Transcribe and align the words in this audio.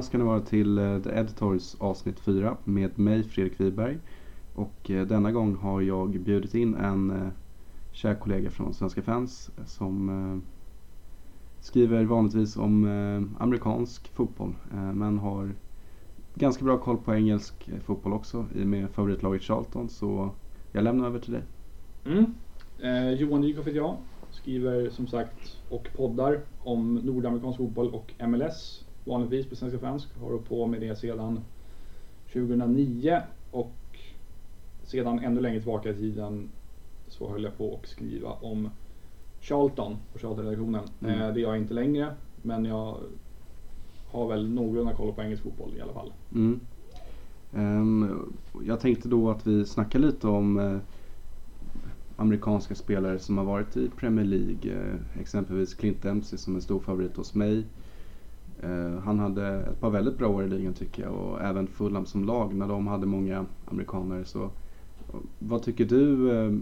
Välkomna 0.00 0.08
ska 0.08 0.18
ni 0.18 0.24
vara 0.24 0.40
till 0.40 0.78
eh, 0.78 1.02
The 1.02 1.10
Editors 1.10 1.74
avsnitt 1.78 2.20
4 2.20 2.56
med 2.64 2.98
mig 2.98 3.22
Fredrik 3.22 3.60
Wiberg. 3.60 3.98
Och 4.54 4.90
eh, 4.90 5.06
denna 5.06 5.32
gång 5.32 5.56
har 5.56 5.80
jag 5.80 6.20
bjudit 6.20 6.54
in 6.54 6.74
en 6.74 7.10
eh, 7.10 7.28
kär 7.92 8.14
kollega 8.14 8.50
från 8.50 8.74
Svenska 8.74 9.02
fans 9.02 9.50
som 9.66 10.42
skriver 11.60 12.04
vanligtvis 12.04 12.56
om 12.56 12.84
amerikansk 13.38 14.08
fotboll 14.08 14.54
men 14.94 15.18
har 15.18 15.54
ganska 16.34 16.64
bra 16.64 16.78
koll 16.78 16.96
på 16.96 17.14
engelsk 17.14 17.70
fotboll 17.84 18.12
också 18.12 18.46
i 18.54 18.62
och 18.62 18.66
med 18.66 18.90
favoritlaget 18.90 19.42
Charlton 19.42 19.88
så 19.88 20.30
jag 20.72 20.84
lämnar 20.84 21.06
över 21.06 21.18
till 21.18 21.32
dig. 21.32 21.42
Mm. 22.06 22.34
Eh, 22.82 23.10
Johan 23.10 23.40
Dykhoff 23.40 23.66
heter 23.66 23.78
jag. 23.78 23.96
Skriver 24.30 24.90
som 24.90 25.06
sagt 25.06 25.56
och 25.68 25.88
poddar 25.96 26.40
om 26.64 26.94
nordamerikansk 26.94 27.58
fotboll 27.58 27.94
och 27.94 28.28
MLS. 28.28 28.84
Vanligtvis 29.04 29.46
på 29.46 29.56
Svenska 29.56 29.78
fans. 29.78 30.08
Har 30.20 30.26
hållit 30.26 30.48
på 30.48 30.66
med 30.66 30.80
det 30.80 30.96
sedan 30.96 31.40
2009 32.32 33.22
och 33.50 33.72
sedan 34.82 35.18
ännu 35.18 35.40
längre 35.40 35.60
tillbaka 35.60 35.90
i 35.90 35.94
tiden 35.94 36.48
så 37.08 37.30
höll 37.30 37.44
jag 37.44 37.58
på 37.58 37.78
att 37.82 37.88
skriva 37.88 38.28
om 38.30 38.70
Charlton 39.40 39.96
på 40.12 40.18
Charlton-redaktionen. 40.18 40.84
Mm. 41.00 41.20
Eh, 41.20 41.34
det 41.34 41.40
gör 41.40 41.48
jag 41.48 41.58
inte 41.58 41.74
längre 41.74 42.14
men 42.42 42.64
jag 42.64 42.96
har 44.10 44.28
väl 44.28 44.50
någorlunda 44.50 44.92
koll 44.92 45.12
på 45.12 45.22
engelsk 45.22 45.42
fotboll 45.42 45.70
i 45.78 45.80
alla 45.80 45.92
fall. 45.92 46.12
Mm. 46.34 46.60
Ehm, 47.54 48.32
jag 48.66 48.80
tänkte 48.80 49.08
då 49.08 49.30
att 49.30 49.46
vi 49.46 49.66
snackar 49.66 49.98
lite 49.98 50.26
om 50.26 50.58
eh, 50.58 50.78
amerikanska 52.16 52.74
spelare 52.74 53.18
som 53.18 53.38
har 53.38 53.44
varit 53.44 53.76
i 53.76 53.90
Premier 53.96 54.24
League. 54.24 54.72
Eh, 54.72 55.20
exempelvis 55.20 55.74
Clint 55.74 56.02
Dempsey 56.02 56.38
som 56.38 56.56
är 56.56 56.60
stor 56.60 56.80
favorit 56.80 57.16
hos 57.16 57.34
mig. 57.34 57.64
Eh, 58.62 58.98
han 58.98 59.18
hade 59.18 59.46
ett 59.46 59.80
par 59.80 59.90
väldigt 59.90 60.18
bra 60.18 60.28
år 60.28 60.44
i 60.44 60.48
ligan 60.48 60.74
tycker 60.74 61.02
jag 61.02 61.12
och 61.12 61.42
även 61.42 61.66
Fulham 61.66 62.06
som 62.06 62.24
lag 62.24 62.54
när 62.54 62.68
de 62.68 62.86
hade 62.86 63.06
många 63.06 63.46
amerikanare. 63.64 64.24
Så, 64.24 64.42
eh, 64.42 65.20
vad 65.38 65.62
tycker 65.62 65.84
du 65.84 66.32
eh, 66.32 66.52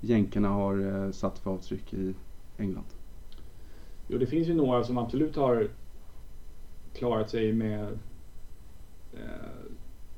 jänkarna 0.00 0.48
har 0.48 1.12
satt 1.12 1.38
för 1.38 1.50
avtryck 1.50 1.94
i 1.94 2.14
England? 2.56 2.86
Jo, 4.08 4.18
det 4.18 4.26
finns 4.26 4.48
ju 4.48 4.54
några 4.54 4.84
som 4.84 4.98
absolut 4.98 5.36
har 5.36 5.68
klarat 6.92 7.30
sig 7.30 7.52
med 7.52 7.98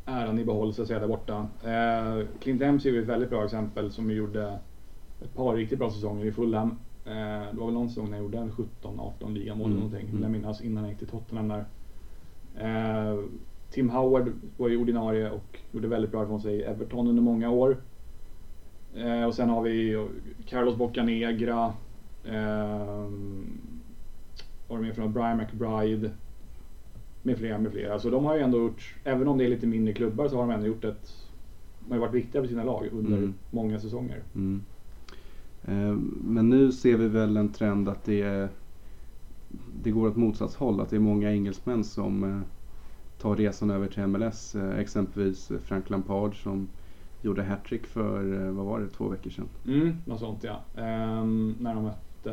äran 0.05 0.39
i 0.39 0.45
behåll 0.45 0.75
så 0.75 0.83
att 0.83 0.89
säga 0.89 1.01
där 1.01 1.09
borta. 1.09 1.49
Clint 2.41 2.61
Dempsey 2.61 2.93
är 2.93 2.95
ju 2.95 3.03
ett 3.03 3.09
väldigt 3.09 3.31
bra 3.31 3.45
exempel 3.45 3.93
som 3.93 4.11
gjorde 4.11 4.59
ett 5.21 5.35
par 5.35 5.57
riktigt 5.57 5.79
bra 5.79 5.91
säsonger 5.91 6.27
i 6.27 6.33
Fulham. 6.33 6.77
Eh, 7.05 7.53
det 7.53 7.57
var 7.59 7.67
väl 7.67 7.75
någon 7.75 7.89
säsong 7.89 8.11
när 8.11 8.17
jag 8.17 8.25
gjorde 8.25 8.39
en 8.39 8.53
17-18 8.53 9.33
ligamål 9.35 9.67
Mm, 9.67 9.77
någonting, 9.79 10.07
vill 10.07 10.15
jag 10.21 10.29
mm. 10.29 10.33
minnas, 10.33 10.61
innan 10.61 10.83
jag 10.85 10.91
gick 10.91 10.99
till 10.99 11.09
Tottenham 11.09 11.49
där. 11.49 11.65
Eh, 12.59 13.19
Tim 13.71 13.91
Howard 13.91 14.33
var 14.57 14.69
ju 14.69 14.77
ordinarie 14.77 15.31
och 15.31 15.59
gjorde 15.73 15.89
väldigt 15.89 16.11
bra 16.11 16.23
ifrån 16.25 16.41
sig 16.41 16.55
i 16.55 16.63
Everton 16.63 17.07
under 17.09 17.23
många 17.23 17.51
år. 17.51 17.77
Eh, 18.97 19.25
och 19.25 19.35
sen 19.35 19.49
har 19.49 19.63
vi 19.63 20.07
Carlos 20.47 20.77
Bocanegra. 20.77 21.73
ehm, 22.29 23.47
vad 24.69 24.79
har 24.79 24.85
de 24.95 25.01
något? 25.01 25.11
Brian 25.11 25.37
McBride. 25.37 26.11
Med 27.23 27.39
flera, 27.39 27.59
med 27.59 27.73
flera. 27.73 27.99
Så 27.99 28.11
de 28.11 28.25
har 28.25 28.37
ju 28.37 28.43
ändå 28.43 28.59
gjort, 28.59 28.95
även 29.05 29.29
om 29.29 29.39
det 29.39 29.45
är 29.45 29.49
lite 29.49 29.67
mindre 29.67 29.95
klubbar 29.95 30.29
så 30.29 30.37
har 30.37 30.43
de 30.43 30.51
ändå 30.51 30.67
gjort 30.67 30.85
ett, 30.85 31.27
de 31.89 31.93
har 31.93 31.99
varit 31.99 32.15
viktiga 32.15 32.43
för 32.43 32.49
sina 32.49 32.65
lag 32.65 32.89
under 32.93 33.17
Mm. 33.17 33.35
många 33.51 33.79
säsonger. 33.79 34.23
Mm. 34.35 34.63
Eh, 35.71 35.97
Men 36.25 36.49
nu 36.51 36.73
ser 36.73 36.97
vi 36.97 37.09
väl 37.09 37.37
en 37.37 37.53
trend 37.53 37.89
att 37.89 38.05
det, 38.05 38.49
det 39.83 39.91
går 39.91 40.09
åt 40.09 40.17
motsatt 40.17 40.55
håll. 40.55 40.81
Att 40.81 40.91
det 40.91 40.97
är 40.97 41.01
många 41.01 41.33
engelsmän 41.33 41.85
som 41.85 42.25
eh, 42.25 42.41
tar 43.19 43.37
resan 43.37 43.71
över 43.71 43.89
till 43.89 44.07
MLS. 44.07 44.55
Eh, 44.55 44.79
Exempelvis 44.79 45.53
Frank 45.65 45.91
Lampard 45.91 46.43
som 46.43 46.69
gjorde 47.23 47.43
hattrick 47.43 47.87
för, 47.87 48.51
vad 48.51 48.67
var 48.67 48.81
det, 48.81 48.89
två 48.89 49.09
veckor 49.09 49.31
sedan. 49.31 49.49
Mm, 49.67 49.97
något 50.07 50.21
sånt 50.21 50.45
ja. 50.45 50.65
Ehm, 50.83 51.55
när 51.61 51.75
de 51.75 51.83
mötte, 51.85 52.33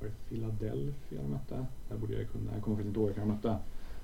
var 0.00 0.08
det 0.08 0.28
Philadelphia 0.28 1.22
de 1.22 1.30
mötte? 1.30 1.66
Där 1.88 1.96
borde 1.98 2.12
jag 2.14 2.30
kunna, 2.32 2.52
jag 2.54 2.62
kommer 2.62 2.76
faktiskt 2.76 2.88
inte 2.88 3.00
ihåg 3.00 3.06
vilka 3.06 3.20
de 3.20 3.28
mötte. 3.28 3.56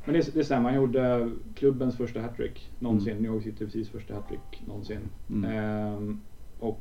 Men 0.05 0.15
det, 0.15 0.35
det 0.35 0.45
stämmer, 0.45 0.69
han 0.71 0.75
gjorde 0.77 1.31
klubbens 1.55 1.97
första 1.97 2.21
hattrick 2.21 2.71
någonsin. 2.79 3.17
New 3.17 3.33
York 3.33 3.43
City 3.45 3.65
precis 3.65 3.89
första 3.89 4.15
hattrick 4.15 4.63
någonsin. 4.67 5.01
Mm. 5.31 5.51
Ehm, 5.51 6.21
och 6.59 6.81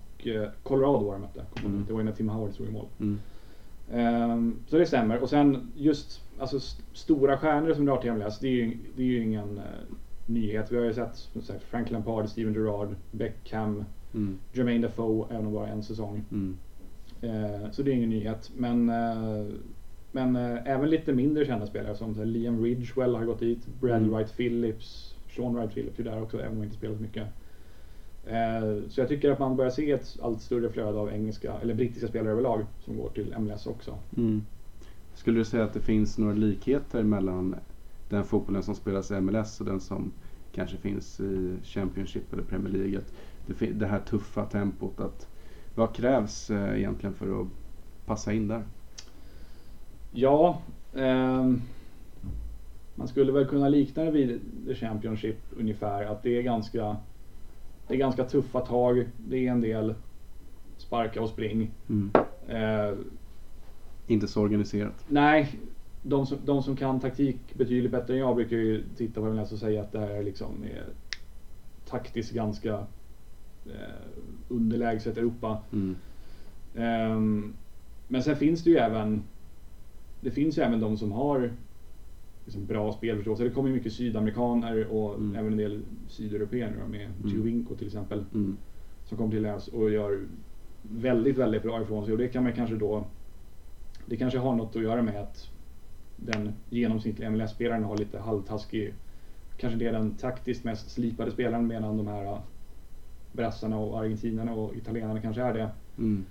Colorado 0.63 1.05
var 1.05 1.13
de 1.13 1.21
mötte. 1.21 1.45
Mm. 1.65 1.83
Det 1.87 1.93
var 1.93 1.99
ju 1.99 2.05
när 2.05 2.11
Tim 2.11 2.29
Howard 2.29 2.53
stod 2.53 2.67
i 2.67 2.71
mål. 2.71 2.85
Mm. 2.99 3.19
Ehm, 3.91 4.55
så 4.67 4.77
det 4.77 4.85
stämmer. 4.85 5.19
Och 5.19 5.29
sen 5.29 5.71
just 5.75 6.21
alltså, 6.39 6.57
st- 6.57 6.83
stora 6.93 7.37
stjärnor 7.37 7.73
som 7.73 7.85
drar 7.85 7.97
till 7.97 8.11
MLS, 8.13 8.39
det 8.39 8.47
är 8.47 8.51
ju, 8.51 8.77
det 8.95 9.01
är 9.03 9.07
ju 9.07 9.23
ingen 9.23 9.57
eh, 9.57 9.63
nyhet. 10.25 10.71
Vi 10.71 10.77
har 10.77 10.83
ju 10.83 10.93
sett 10.93 11.15
som 11.15 11.41
sagt, 11.41 11.63
Frank 11.63 11.91
Lampard, 11.91 12.29
Steven 12.29 12.53
Gerrard, 12.53 12.95
Beckham, 13.11 13.83
Mm. 14.13 14.37
Jermaine 14.53 14.81
Defoe, 14.81 15.27
även 15.29 15.45
om 15.45 15.53
bara 15.53 15.67
en 15.67 15.83
säsong. 15.83 16.23
Mm. 16.31 16.57
Eh, 17.21 17.71
så 17.71 17.81
det 17.83 17.91
är 17.91 17.95
ingen 17.95 18.09
nyhet. 18.09 18.51
Men, 18.57 18.89
eh, 18.89 19.45
men 20.11 20.35
eh, 20.35 20.57
även 20.65 20.89
lite 20.89 21.13
mindre 21.13 21.45
kända 21.45 21.65
spelare 21.67 21.95
som 21.95 22.15
här, 22.15 22.25
Liam 22.25 22.63
Ridgewell 22.63 23.15
har 23.15 23.25
gått 23.25 23.39
dit, 23.39 23.67
Bradley 23.81 23.97
Mm. 24.07 24.13
Wright 24.15 24.37
Phillips, 24.37 25.15
Sean 25.35 25.55
Wright 25.55 25.73
Phillips 25.73 25.99
är 25.99 26.03
där 26.03 26.21
också, 26.21 26.37
även 26.39 26.49
om 26.51 26.55
han 26.57 26.63
inte 26.65 26.77
spelat 26.77 26.99
mycket. 26.99 27.27
Eh, 28.25 28.89
så 28.89 29.01
jag 29.01 29.07
tycker 29.07 29.31
att 29.31 29.39
man 29.39 29.55
börjar 29.55 29.71
se 29.71 29.91
ett 29.91 30.17
allt 30.21 30.41
större 30.41 30.69
flöde 30.69 30.99
av 30.99 31.09
engelska, 31.09 31.53
eller 31.61 31.73
brittiska 31.73 32.07
spelare 32.07 32.31
överlag 32.31 32.65
som 32.85 32.97
går 32.97 33.09
till 33.09 33.35
MLS 33.39 33.67
också. 33.67 33.97
Mm. 34.17 34.41
Skulle 35.13 35.39
du 35.39 35.45
säga 35.45 35.63
att 35.63 35.73
det 35.73 35.79
finns 35.79 36.17
några 36.17 36.33
likheter 36.33 37.03
mellan 37.03 37.55
den 38.09 38.23
fotbollen 38.23 38.63
som 38.63 38.75
spelas 38.75 39.11
i 39.11 39.21
MLS 39.21 39.59
och 39.59 39.65
den 39.65 39.79
som 39.79 40.11
kanske 40.51 40.77
finns 40.77 41.19
i 41.19 41.55
Championship 41.63 42.33
eller 42.33 42.43
Premier 42.43 42.73
League? 42.73 42.99
Det, 43.45 43.65
det 43.65 43.87
här 43.87 43.99
tuffa 43.99 44.45
tempot. 44.45 44.99
Att, 44.99 45.27
vad 45.75 45.95
krävs 45.95 46.49
eh, 46.49 46.79
egentligen 46.79 47.13
för 47.13 47.41
att 47.41 47.47
passa 48.05 48.33
in 48.33 48.47
där? 48.47 48.63
Ja, 50.11 50.61
ehm, 50.95 51.61
man 52.95 53.07
skulle 53.07 53.31
väl 53.31 53.45
kunna 53.45 53.69
likna 53.69 54.03
det 54.03 54.11
vid 54.11 54.41
The 54.67 54.75
Championship 54.75 55.37
ungefär. 55.57 56.05
Att 56.05 56.23
det 56.23 56.37
är 56.37 56.41
ganska, 56.41 56.97
det 57.91 57.97
är 57.97 57.99
ganska 57.99 58.23
tuffa 58.23 58.59
tag. 58.59 59.05
Det 59.17 59.47
är 59.47 59.51
en 59.51 59.61
del 59.61 59.93
sparka 60.77 61.21
och 61.21 61.29
spring. 61.29 61.71
Mm. 61.89 62.11
Eh, 62.47 62.97
Inte 64.07 64.27
så 64.27 64.41
organiserat. 64.41 65.05
nej, 65.07 65.59
de 66.03 66.25
som, 66.25 66.37
de 66.45 66.63
som 66.63 66.75
kan 66.75 66.99
taktik 66.99 67.37
betydligt 67.53 67.91
bättre 67.91 68.13
än 68.13 68.19
jag 68.19 68.35
brukar 68.35 68.57
ju 68.57 68.83
titta 68.97 69.21
på 69.21 69.27
MLS 69.27 69.51
och 69.51 69.59
säga 69.59 69.81
att 69.81 69.91
det 69.91 69.99
här 69.99 70.09
är 70.09 70.23
liksom 70.23 70.63
är 70.63 70.85
taktiskt 71.85 72.31
ganska 72.31 72.73
eh, 73.65 74.05
underlägset 74.47 75.17
Europa. 75.17 75.57
Mm. 75.73 75.95
Ehm, 76.75 77.53
men 78.07 78.23
sen 78.23 78.35
finns 78.35 78.63
det 78.63 78.69
ju 78.69 78.77
även 78.77 79.23
Det 80.21 80.31
finns 80.31 80.57
ju 80.57 80.61
även 80.61 80.79
de 80.79 80.97
som 80.97 81.11
har 81.11 81.51
liksom 82.45 82.65
bra 82.65 82.91
spelförståelse. 82.91 83.43
Det 83.43 83.49
kommer 83.49 83.69
ju 83.69 83.75
mycket 83.75 83.93
sydamerikaner 83.93 84.87
och 84.87 85.15
Mm. 85.15 85.35
även 85.35 85.51
en 85.51 85.57
del 85.57 85.81
sydeuropeer 86.07 86.71
med 86.89 87.01
Mm. 87.01 87.13
Giovinco 87.25 87.75
till 87.75 87.87
exempel. 87.87 88.25
Mm. 88.33 88.57
Som 89.05 89.17
kommer 89.17 89.31
till 89.31 89.45
oss 89.45 89.67
och 89.67 89.91
gör 89.91 90.19
väldigt, 90.81 91.37
väldigt 91.37 91.63
bra 91.63 91.81
ifrån 91.81 92.05
sig. 92.05 92.11
Och 92.11 92.17
det 92.17 92.27
kan 92.27 92.43
man 92.43 92.53
kanske 92.53 92.75
då 92.75 93.05
Det 94.05 94.17
kanske 94.17 94.39
har 94.39 94.55
något 94.55 94.75
att 94.75 94.81
göra 94.81 95.01
med 95.01 95.21
att 95.21 95.49
den 96.15 96.53
genomsnittliga 96.69 97.29
MLS-spelaren 97.29 97.83
har 97.83 97.97
lite 97.97 98.19
halvtaskig 98.19 98.93
Kanske 99.57 99.79
det 99.79 99.85
är 99.87 99.91
den 99.91 100.15
taktiskt 100.15 100.63
mest 100.63 100.91
slipade 100.91 101.31
spelaren 101.31 101.67
medan 101.67 101.97
de 101.97 102.07
här 102.07 102.41
brassarna 103.31 103.77
och 103.77 103.99
argentinarna 103.99 104.53
och 104.53 104.75
italienarna 104.75 105.21
kanske 105.21 105.41
är 105.41 105.53
det. 105.53 105.69
Mm. 105.97 106.25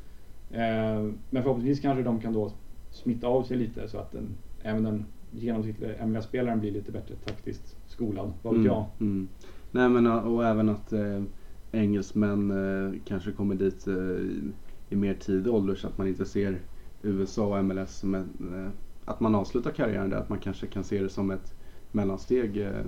Eh, 0.51 1.13
men 1.31 1.43
förhoppningsvis 1.43 1.81
kanske 1.81 2.03
de 2.03 2.21
kan 2.21 2.33
då 2.33 2.53
smitta 2.91 3.27
av 3.27 3.43
sig 3.43 3.57
lite 3.57 3.89
så 3.89 3.99
att 3.99 4.13
den, 4.13 4.29
även 4.63 4.83
den 4.85 5.05
genomsnittliga 5.33 6.07
MLS-spelaren 6.07 6.61
blir 6.61 6.71
lite 6.73 6.93
bättre 6.93 7.15
taktiskt 7.15 7.77
skolad. 7.87 8.33
Vad 8.43 8.53
vet 8.55 8.61
Mm. 8.61 8.73
jag? 8.73 8.85
Mm. 9.01 9.29
Nej 9.71 9.89
men 9.89 10.07
och 10.07 10.45
även 10.47 10.69
att 10.69 10.93
eh, 10.93 11.23
engelsmän 11.73 12.51
eh, 12.51 13.01
kanske 13.05 13.33
kommer 13.33 13.55
dit 13.55 13.87
eh, 13.87 13.95
i, 14.91 14.97
mer 14.97 15.15
tidig 15.15 15.53
ålder 15.53 15.75
så 15.75 15.87
att 15.87 15.99
man 15.99 16.09
inte 16.09 16.25
ser 16.27 16.59
USA 17.03 17.59
och 17.59 17.65
MLS 17.65 17.97
som 17.99 18.15
en, 18.15 18.29
eh, 18.55 18.69
att 19.05 19.21
man 19.21 19.35
avslutar 19.35 19.71
karriären 19.71 20.11
där. 20.11 20.17
Att 20.17 20.29
man 20.29 20.39
kanske 20.39 20.67
kan 20.67 20.85
se 20.85 21.03
det 21.03 21.09
som 21.09 21.31
ett 21.31 21.55
mellansteg 21.93 22.57
eh, 22.57 22.81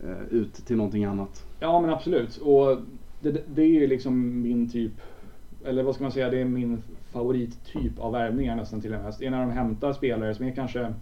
eh, 0.00 0.22
ut 0.30 0.54
till 0.54 0.76
någonting 0.76 1.04
annat. 1.04 1.46
Ja 1.60 1.80
men 1.80 1.90
absolut. 1.90 2.36
Och 2.36 2.76
det- 3.20 3.44
det 3.54 3.62
är 3.62 3.80
ju 3.80 3.86
liksom 3.86 4.42
min 4.42 4.70
typ, 4.70 4.92
eller 5.64 5.82
vad 5.82 5.94
ska 5.94 6.04
man 6.04 6.12
säga, 6.12 6.30
det 6.30 6.38
är 6.38 6.44
min 6.44 6.82
favorittyp 7.12 7.98
av 7.98 8.12
värvningar 8.12 8.56
nästan 8.56 8.80
till 8.80 8.90
MLS. 8.98 9.18
Det 9.18 9.26
är 9.26 9.30
när 9.30 9.40
de 9.40 9.50
hämtar 9.50 9.92
spelare 9.92 10.34
som 10.34 10.46
är 10.46 10.54
kanske 10.54 10.94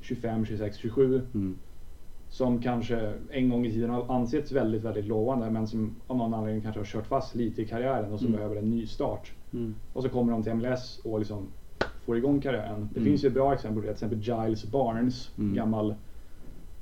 25, 0.00 0.44
26, 0.46 0.76
27 0.76 1.22
Mm. 1.34 1.58
som 2.28 2.62
kanske 2.62 3.14
en 3.30 3.48
gång 3.48 3.66
i 3.66 3.70
tiden 3.72 3.90
har 3.90 4.12
ansetts 4.14 4.52
väldigt, 4.52 4.82
väldigt 4.82 5.04
lovande 5.06 5.50
men 5.50 5.66
som 5.66 5.94
av 6.06 6.16
någon 6.16 6.34
anledning 6.34 6.62
kanske 6.62 6.80
har 6.80 6.84
kört 6.86 7.06
fast 7.06 7.34
lite 7.34 7.62
i 7.62 7.66
karriären 7.66 8.12
och 8.12 8.18
som 8.18 8.28
Mm. 8.28 8.36
behöver 8.38 8.56
en 8.56 8.70
ny 8.70 8.86
start. 8.86 9.32
Mm. 9.52 9.74
Och 9.92 10.02
så 10.02 10.08
kommer 10.08 10.32
de 10.32 10.42
till 10.42 10.52
MLS 10.54 11.00
och 11.04 11.18
liksom 11.18 11.46
får 12.04 12.16
igång 12.16 12.40
karriären. 12.40 12.88
Det 12.92 13.00
Mm. 13.00 13.10
finns 13.10 13.24
ju 13.24 13.28
ett 13.28 13.34
bra 13.34 13.54
exempel 13.54 13.82
på 13.82 13.88
det, 13.88 13.94
till 13.94 14.06
exempel 14.06 14.18
Giles 14.46 14.64
Barnes, 14.70 15.30
Mm. 15.38 15.54
gammal 15.54 15.94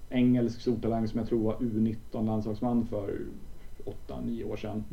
engelsk 0.09 0.61
stortalang 0.61 1.09
som 1.09 1.19
jag 1.19 1.29
tror 1.29 1.43
var 1.45 1.55
U19 1.57 2.27
landslagsman 2.27 2.87
för 2.87 3.19
8-9 3.85 4.45
år 4.45 4.57
sedan. 4.57 4.85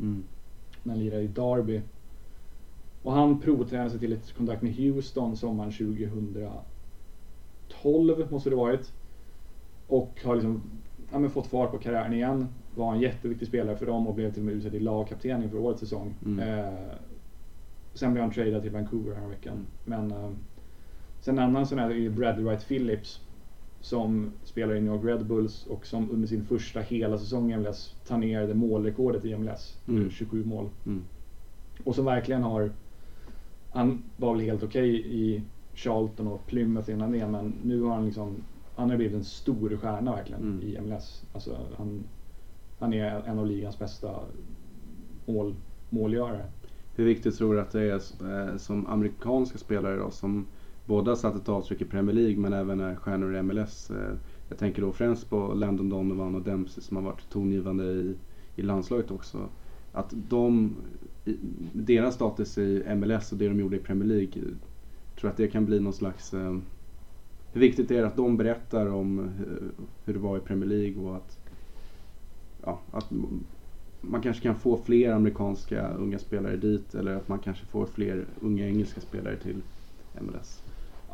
När 0.82 0.94
han 0.94 1.04
lirade 1.04 1.22
i 1.22 1.26
Derby. 1.26 1.80
Och 3.02 3.12
han 3.12 3.40
provtränade 3.40 3.90
sig 3.90 4.00
till 4.00 4.12
ett 4.12 4.32
kontrakt 4.32 4.62
med 4.62 4.74
Houston 4.74 5.36
sommaren 5.36 5.72
2012 5.72 8.26
måste 8.30 8.50
det 8.50 8.56
varit. 8.56 8.92
Och 9.86 10.20
har 10.24 10.34
liksom 10.34 10.62
ja, 11.12 11.18
men 11.18 11.30
fått 11.30 11.46
fart 11.46 11.70
på 11.70 11.78
karriären 11.78 12.12
igen. 12.12 12.48
Var 12.74 12.94
en 12.94 13.00
jätteviktig 13.00 13.48
spelare 13.48 13.76
för 13.76 13.86
dem 13.86 14.06
och 14.06 14.14
blev 14.14 14.32
till 14.32 14.40
och 14.40 14.46
med 14.46 14.54
utsedd 14.54 14.72
till 14.72 14.84
lagkapten 14.84 15.42
inför 15.42 15.58
årets 15.58 15.80
säsong. 15.80 16.14
Mm. 16.26 16.38
Eh, 16.38 16.74
sen 17.94 18.12
blev 18.12 18.24
han 18.24 18.32
tradad 18.32 18.62
till 18.62 18.70
Vancouver 18.70 19.14
här 19.14 19.28
veckan. 19.28 19.52
Mm. 19.52 19.66
Men 19.84 20.10
eh, 20.10 20.30
sen 21.20 21.38
en 21.38 21.44
annan 21.44 21.66
sån 21.66 21.78
här 21.78 21.90
är 21.90 22.10
Bradley 22.10 22.44
Wright 22.44 22.68
Phillips. 22.68 23.20
Som 23.82 24.32
spelar 24.44 24.74
i 24.74 24.80
New 24.80 24.94
York 24.94 25.04
Red 25.04 25.26
Bulls 25.26 25.66
och 25.66 25.86
som 25.86 26.10
under 26.10 26.28
sin 26.28 26.44
första 26.44 26.80
hela 26.80 27.18
säsong 27.18 27.52
i 27.52 27.56
MLS 27.56 27.94
tar 28.06 28.18
ner 28.18 28.46
det 28.46 28.54
målrekordet 28.54 29.24
i 29.24 29.36
MLS. 29.36 29.78
Mm. 29.88 30.10
27 30.10 30.44
mål. 30.44 30.68
Mm. 30.86 31.02
Och 31.84 31.94
som 31.94 32.04
verkligen 32.04 32.42
har 32.42 32.70
Han 33.70 34.02
var 34.16 34.34
väl 34.34 34.44
helt 34.44 34.62
okej 34.62 35.06
i 35.06 35.42
Charlton 35.74 36.26
och 36.26 36.46
Plymouth 36.46 36.90
innan 36.90 37.12
det 37.12 37.26
men 37.26 37.54
nu 37.64 37.82
har 37.82 37.94
han 37.94 38.06
liksom 38.06 38.34
Han 38.76 38.90
har 38.90 38.96
blivit 38.96 39.14
en 39.16 39.24
stor 39.24 39.76
stjärna 39.76 40.14
verkligen 40.14 40.42
Mm. 40.42 40.62
i 40.62 40.80
MLS. 40.80 41.22
Alltså 41.32 41.56
han, 41.76 42.04
han 42.78 42.92
är 42.92 43.22
en 43.26 43.38
av 43.38 43.46
ligans 43.46 43.78
bästa 43.78 44.20
mål, 45.26 45.54
målgörare. 45.90 46.46
Hur 46.94 47.04
viktigt 47.04 47.36
tror 47.38 47.54
du 47.54 47.60
att 47.60 47.70
det 47.70 47.82
är 47.82 47.94
eh, 48.50 48.56
som 48.56 48.86
amerikanska 48.86 49.58
spelare 49.58 49.96
då 49.96 50.10
som 50.10 50.46
Båda 50.84 51.10
har 51.10 51.16
satt 51.16 51.36
ett 51.36 51.48
avtryck 51.48 51.80
i 51.80 51.84
Premier 51.84 52.14
League 52.16 52.36
men 52.36 52.52
även 52.52 52.80
är 52.80 52.96
stjärnor 52.96 53.36
i 53.36 53.42
MLS? 53.42 53.90
Eh, 53.90 54.14
jag 54.48 54.58
tänker 54.58 54.82
då 54.82 54.92
främst 54.92 55.30
på 55.30 55.54
Landon 55.54 55.88
Donovan 55.88 56.34
och 56.34 56.42
Dempsey 56.42 56.82
som 56.82 56.96
har 56.96 57.04
varit 57.04 57.28
tongivande 57.28 57.84
i, 57.84 58.16
i 58.56 58.62
landslaget 58.62 59.10
också. 59.10 59.48
Att 59.92 60.14
de, 60.28 60.76
deras 61.72 62.14
status 62.14 62.58
i 62.58 62.94
MLS 62.96 63.32
och 63.32 63.38
det 63.38 63.48
de 63.48 63.60
gjorde 63.60 63.76
i 63.76 63.80
Premier 63.80 64.08
League, 64.08 64.42
eh, 64.42 64.54
tror 65.20 65.30
att 65.30 65.36
det 65.36 65.48
kan 65.48 65.64
bli 65.64 65.80
någon 65.80 65.92
slags 65.92 66.34
eh, 66.34 66.58
hur 67.52 67.60
viktigt 67.60 67.90
är 67.90 68.00
det 68.00 68.06
att 68.06 68.16
de 68.16 68.36
berättar 68.36 68.86
om 68.86 69.18
hur, 69.18 69.72
hur 70.04 70.12
det 70.12 70.18
var 70.18 70.36
i 70.36 70.40
Premier 70.40 70.68
League 70.68 71.02
och 71.02 71.16
att, 71.16 71.38
ja, 72.62 72.80
att 72.90 73.06
man 74.00 74.22
kanske 74.22 74.42
kan 74.42 74.54
få 74.54 74.76
fler 74.76 75.12
amerikanska 75.12 75.88
unga 75.88 76.18
spelare 76.18 76.56
dit 76.56 76.94
eller 76.94 77.16
att 77.16 77.28
man 77.28 77.38
kanske 77.38 77.66
får 77.66 77.86
fler 77.86 78.26
unga 78.40 78.66
engelska 78.66 79.00
spelare 79.00 79.36
till 79.36 79.62
MLS. 80.20 80.62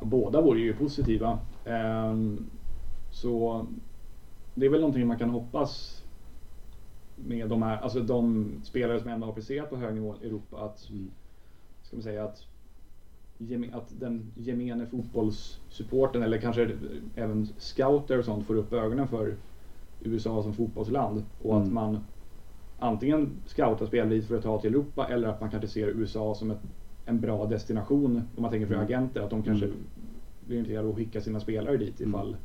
Båda 0.00 0.40
vore 0.40 0.60
ju 0.60 0.72
positiva. 0.74 1.38
Ehm, 1.64 2.44
så 3.10 3.64
det 4.54 4.66
är 4.66 4.70
väl 4.70 4.80
någonting 4.80 5.06
man 5.06 5.18
kan 5.18 5.28
hoppas 5.28 6.04
med 7.16 7.48
de 7.48 7.62
här, 7.62 7.78
alltså 7.78 8.00
de 8.00 8.50
spelare 8.62 9.00
som 9.00 9.08
ändå 9.10 9.26
har 9.26 9.32
presterat 9.32 9.70
på 9.70 9.76
hög 9.76 9.94
nivå 9.94 10.14
i 10.20 10.26
Europa 10.26 10.56
att, 10.58 10.88
Mm. 10.90 11.10
ska 11.82 11.96
man 11.96 12.02
säga 12.02 12.22
att, 12.24 12.46
att 13.72 13.92
den 14.00 14.32
gemene 14.34 14.86
fotbollssupporten 14.86 16.22
eller 16.22 16.36
kanske 16.36 16.68
även 17.14 17.46
scouter 17.56 18.18
och 18.18 18.24
sånt 18.24 18.44
får 18.44 18.54
upp 18.54 18.72
ögonen 18.72 19.06
för 19.06 19.34
USA 20.00 20.42
som 20.42 20.52
fotbollsland 20.52 21.22
och 21.42 21.56
att 21.56 21.62
Mm. 21.62 21.74
man 21.74 21.98
antingen 22.78 23.30
scoutar 23.46 23.86
spelare 23.86 24.08
dit 24.14 24.24
för 24.24 24.36
att 24.36 24.42
ta 24.42 24.58
till 24.58 24.70
Europa 24.70 25.04
eller 25.04 25.28
att 25.28 25.40
man 25.40 25.48
kanske 25.48 25.66
ser 25.68 25.88
USA 25.88 26.34
som 26.34 26.50
ett, 26.50 26.58
en 27.08 27.20
bra 27.20 27.46
destination 27.46 28.22
om 28.36 28.42
man 28.42 28.50
tänker 28.50 28.66
för 28.66 28.74
Mm. 28.74 28.86
agenter 28.86 29.20
att 29.20 29.30
de 29.30 29.42
kanske 29.42 29.66
Mm. 29.66 29.76
blir 30.46 30.58
intresserade 30.58 30.84
av 30.88 30.90
att 30.92 30.96
skicka 30.98 31.20
sina 31.20 31.40
spelare 31.40 31.76
dit 31.76 32.00
Mm. 32.00 32.10
ifall 32.10 32.36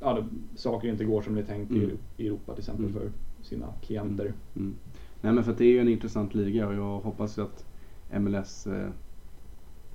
ja, 0.00 0.14
det, 0.14 0.24
saker 0.58 0.88
inte 0.88 1.04
går 1.04 1.22
som 1.22 1.34
det 1.34 1.40
är 1.40 1.44
tänkt 1.44 1.72
i, 1.72 1.84
Mm. 1.84 1.96
i 2.16 2.26
Europa 2.26 2.52
till 2.52 2.60
exempel 2.60 2.84
Mm. 2.86 2.98
för 2.98 3.10
sina 3.42 3.66
klienter. 3.82 4.32
Mm. 4.56 4.74
Nej 5.20 5.32
men 5.32 5.44
för 5.44 5.52
att 5.52 5.58
det 5.58 5.64
är 5.64 5.68
ju 5.70 5.78
en 5.78 5.88
intressant 5.88 6.34
liga 6.34 6.68
och 6.68 6.74
jag 6.74 7.00
hoppas 7.00 7.38
ju 7.38 7.42
att 7.42 7.64
MLS 8.20 8.66
eh, 8.66 8.88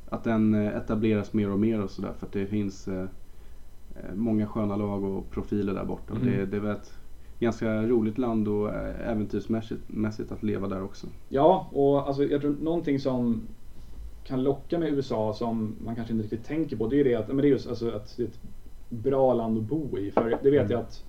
att 0.09 0.23
den 0.23 0.53
eh, 0.53 0.75
etableras 0.77 1.33
mer 1.33 1.49
och 1.51 1.59
mer 1.59 1.81
och 1.81 1.89
sådär 1.91 2.13
för 2.19 2.25
att 2.25 2.31
det 2.31 2.45
finns 2.45 2.87
eh, 2.87 3.01
eh, 3.95 4.15
många 4.15 4.47
sköna 4.47 4.75
lag 4.75 5.03
och 5.03 5.29
profiler 5.29 5.73
där 5.73 5.85
borta. 5.85 6.13
Och 6.13 6.21
Mm. 6.21 6.33
det, 6.33 6.45
det 6.45 6.57
är 6.57 6.61
väl 6.61 6.71
ett 6.75 6.93
ganska 7.39 7.81
roligt 7.81 8.17
land 8.17 8.47
och 8.47 8.69
eh, 8.75 9.09
äventyrsmässigt 9.09 9.81
mässigt 9.87 10.31
att 10.31 10.43
leva 10.43 10.67
där 10.67 10.83
också. 10.83 11.07
Ja, 11.29 11.67
och 11.71 12.07
alltså, 12.07 12.23
jag 12.23 12.41
tror 12.41 12.55
någonting 12.61 12.99
som 12.99 13.41
kan 14.23 14.43
locka 14.43 14.79
med 14.79 14.93
USA 14.93 15.33
som 15.33 15.75
man 15.85 15.95
kanske 15.95 16.13
inte 16.13 16.23
riktigt 16.23 16.45
tänker 16.45 16.77
på 16.77 16.87
det 16.87 16.99
är 16.99 17.03
det 17.03 17.15
att, 17.15 17.27
men 17.27 17.37
det 17.37 17.47
är 17.47 17.49
just 17.49 17.67
alltså, 17.67 17.89
att 17.91 18.17
det 18.17 18.23
är 18.23 18.27
ett 18.27 18.39
bra 18.89 19.33
land 19.33 19.57
att 19.57 19.63
bo 19.63 19.97
i. 19.97 20.11
För 20.11 20.37
det 20.43 20.51
vet 20.51 20.61
Mm. 20.61 20.71
jag 20.71 20.79
att 20.81 21.03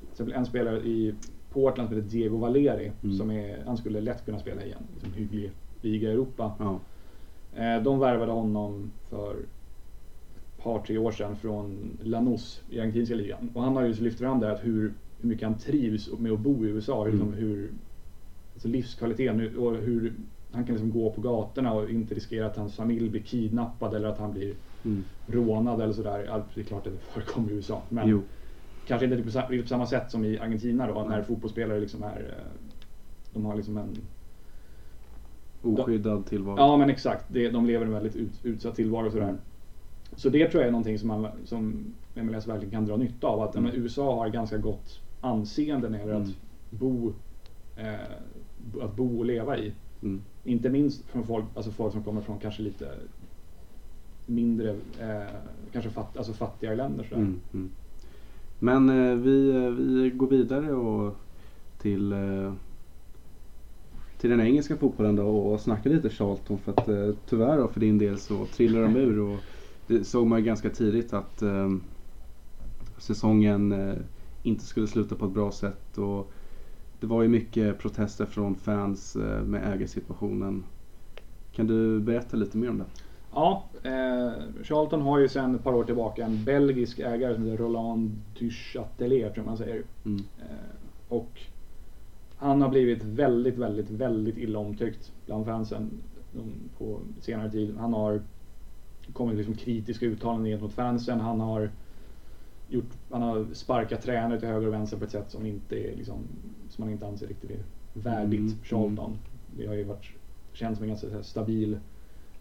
till 0.00 0.08
exempel 0.10 0.34
en 0.34 0.46
spelare 0.46 0.78
i 0.80 1.14
Portland 1.52 1.88
som 1.88 1.96
heter 1.96 2.10
Diego 2.10 2.36
Valeri, 2.36 2.90
Mm. 3.02 3.16
som 3.16 3.30
är, 3.30 3.62
han 3.66 3.76
skulle 3.76 4.00
lätt 4.00 4.24
kunna 4.24 4.38
spela 4.38 4.62
i 4.62 4.72
en 4.72 4.78
liksom, 4.94 5.12
hygglig 5.12 5.50
liga 5.82 6.08
i 6.08 6.12
Europa. 6.12 6.52
Ja. 6.58 6.78
Eh, 7.62 7.82
de 7.82 7.98
värvade 7.98 8.32
honom 8.32 8.90
för 9.10 9.34
ett 9.36 10.62
par, 10.62 10.78
tre 10.78 10.98
år 10.98 11.10
sedan 11.10 11.36
från 11.36 11.98
Lanús 12.02 12.62
i 12.70 12.78
argentinska 12.80 13.14
ligan. 13.14 13.50
Och 13.54 13.62
han 13.62 13.76
har 13.76 13.82
ju 13.82 13.92
lyft 13.92 14.18
fram 14.18 14.40
där 14.40 14.50
att 14.50 14.64
hur, 14.66 14.92
hur 15.20 15.28
mycket 15.28 15.48
han 15.48 15.58
trivs 15.58 16.18
med 16.18 16.32
att 16.32 16.40
bo 16.40 16.64
i 16.64 16.68
USA. 16.68 17.00
Mm. 17.06 17.12
Liksom 17.12 17.32
hur 17.34 17.70
alltså 18.54 18.68
livskvaliteten 18.68 19.56
och 19.58 19.74
hur 19.76 20.12
han 20.52 20.64
kan 20.64 20.74
liksom 20.74 20.90
gå 20.90 21.10
på 21.12 21.20
gatorna 21.20 21.72
och 21.72 21.90
inte 21.90 22.14
riskera 22.14 22.46
att 22.46 22.56
hans 22.56 22.74
familj 22.76 23.08
blir 23.10 23.22
kidnappad 23.22 23.94
eller 23.94 24.08
att 24.08 24.18
han 24.18 24.32
blir 24.32 24.54
Mm. 24.84 25.04
rånad 25.26 25.80
eller 25.80 25.92
sådär. 25.92 26.24
Ja, 26.26 26.42
det 26.54 26.60
är 26.60 26.64
klart 26.64 26.86
att 26.86 26.92
det 26.92 26.98
förekommer 26.98 27.50
i 27.50 27.54
USA. 27.54 27.82
Men 27.88 28.08
Jo. 28.08 28.22
kanske 28.86 29.06
inte 29.06 29.22
på, 29.62 29.66
samma 29.68 29.86
sätt 29.86 30.10
som 30.10 30.24
i 30.24 30.38
Argentina 30.38 30.86
då 30.86 30.94
när 31.02 31.08
Nej. 31.16 31.24
fotbollsspelare 31.24 31.80
liksom 31.80 32.02
är 32.02 32.34
eh, 32.38 32.60
de 33.32 33.44
har 33.44 33.56
liksom 33.56 33.76
en 33.76 33.96
Oskyddad 35.62 36.26
tillvaro. 36.26 36.56
Ja 36.58 36.76
men 36.76 36.90
exakt, 36.90 37.24
det, 37.28 37.50
de 37.50 37.66
lever 37.66 37.86
en 37.86 37.92
väldigt 37.92 38.16
ut, 38.16 38.32
utsatt 38.42 38.74
tillvaro 38.74 39.06
och 39.06 39.12
sådär. 39.12 39.24
Mm. 39.28 39.38
Så 40.16 40.28
det 40.28 40.48
tror 40.48 40.62
jag 40.62 40.68
är 40.68 40.72
någonting 40.72 40.98
som, 40.98 41.08
man, 41.08 41.26
som 41.44 41.94
MLS 42.14 42.46
verkligen 42.48 42.70
kan 42.70 42.86
dra 42.86 42.96
nytta 42.96 43.26
av. 43.26 43.40
Att 43.40 43.56
Mm. 43.56 43.70
men, 43.70 43.82
USA 43.82 44.14
har 44.14 44.28
ganska 44.28 44.56
gott 44.58 45.00
anseende 45.20 45.88
när 45.88 45.98
det 45.98 46.04
gäller 46.04 46.16
Mm. 46.16 46.28
att 46.30 46.78
bo, 46.78 47.12
eh, 47.76 48.84
att 48.84 48.96
bo 48.96 49.18
och 49.18 49.24
leva 49.24 49.58
i. 49.58 49.72
Mm. 50.02 50.20
Inte 50.44 50.68
minst 50.70 51.04
från 51.04 51.24
folk, 51.26 51.44
alltså 51.54 51.70
folk 51.70 51.92
som 51.92 52.02
kommer 52.04 52.20
från 52.20 52.38
kanske 52.38 52.62
lite 52.62 52.88
mindre, 54.26 54.70
eh, 55.00 55.28
kanske 55.72 55.90
fatt, 55.90 56.16
alltså 56.16 56.32
fattigare 56.32 56.76
länder. 56.76 57.04
Sådär. 57.04 57.22
Mm, 57.22 57.40
mm. 57.54 57.70
Men 58.58 58.88
eh, 58.88 59.14
vi, 59.16 59.50
eh, 59.50 59.70
vi 59.70 60.10
går 60.10 60.26
vidare 60.26 60.72
och 60.72 61.16
till, 61.78 62.12
eh, 62.12 62.52
till 64.18 64.30
den 64.30 64.40
engelska 64.40 64.76
fotbollen 64.76 65.16
då 65.16 65.26
och 65.26 65.60
snackar 65.60 65.90
lite 65.90 66.10
Charlton 66.10 66.58
för 66.58 66.72
att 66.72 66.88
eh, 66.88 67.10
tyvärr 67.28 67.58
då 67.58 67.68
för 67.68 67.80
din 67.80 67.98
del 67.98 68.18
så 68.18 68.46
trillar 68.46 68.82
de 68.82 68.96
ur 68.96 69.18
och 69.20 69.38
det 69.86 70.04
såg 70.04 70.26
man 70.26 70.38
ju 70.38 70.44
ganska 70.44 70.70
tidigt 70.70 71.12
att 71.12 71.42
eh, 71.42 71.70
säsongen 72.98 73.72
eh, 73.72 73.96
inte 74.48 74.64
skulle 74.64 74.86
sluta 74.86 75.14
på 75.14 75.26
ett 75.26 75.32
bra 75.32 75.52
sätt 75.52 75.98
och 75.98 76.32
det 77.00 77.06
var 77.06 77.22
ju 77.22 77.28
mycket 77.28 77.78
protester 77.78 78.26
från 78.26 78.54
fans 78.54 79.16
eh, 79.16 79.42
med 79.42 79.74
ägarsituationen. 79.74 80.64
Kan 81.52 81.66
du 81.66 82.00
berätta 82.00 82.36
lite 82.36 82.56
mer 82.58 82.70
om 82.70 82.78
det? 82.78 82.84
Ja, 83.32 83.64
eh, 83.82 84.32
Charlton 84.62 85.00
har 85.00 85.18
ju 85.18 85.28
sedan 85.28 85.54
ett 85.54 85.64
par 85.64 85.74
år 85.74 85.84
tillbaka 85.84 86.24
en 86.24 86.44
belgisk 86.44 86.98
ägare 86.98 87.34
som 87.34 87.44
heter 87.44 87.56
Roland 87.56 88.20
Duchatelet 88.38 89.34
tror 89.34 89.36
jag 89.36 89.46
man 89.46 89.56
säger. 89.56 89.82
Mm. 90.04 90.24
Eh, 90.38 90.76
och 91.08 91.40
han 92.36 92.62
har 92.62 92.68
blivit 92.68 93.04
väldigt, 93.04 93.58
väldigt, 93.58 93.90
väldigt 93.90 94.38
illa 94.38 94.58
omtyckt 94.58 95.12
bland 95.26 95.46
fansen 95.46 95.90
på 96.78 97.00
senare 97.20 97.50
tid. 97.50 97.76
Han 97.78 97.92
har 97.92 98.22
kommit 99.12 99.36
liksom 99.36 99.54
kritiska 99.54 100.06
uttalanden 100.06 100.52
gentemot 100.52 100.72
fansen. 100.72 101.20
Han 101.20 101.40
har, 101.40 101.70
gjort, 102.68 102.90
han 103.10 103.22
har 103.22 103.46
sparkat 103.52 104.02
tränare 104.02 104.40
till 104.40 104.48
höger 104.48 104.66
och 104.66 104.72
vänster 104.72 104.96
på 104.98 105.04
ett 105.04 105.10
sätt 105.10 105.30
som 105.30 105.46
inte 105.46 105.76
är 105.76 105.96
liksom, 105.96 106.18
som 106.68 106.84
man 106.84 106.92
inte 106.92 107.06
anser 107.06 107.26
riktigt 107.26 107.50
är 107.50 107.62
värdigt 107.92 108.40
Mm, 108.40 108.54
Charlton. 108.64 109.18
Det 109.56 109.66
har 109.66 109.74
ju 109.74 109.84
varit 109.84 110.06
känns 110.52 110.78
som 110.78 110.82
en 110.82 110.88
ganska 110.88 111.22
stabil 111.22 111.78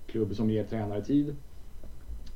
klubb 0.08 0.36
som 0.36 0.50
ger 0.50 0.64
tränare 0.64 1.02
tid. 1.06 1.36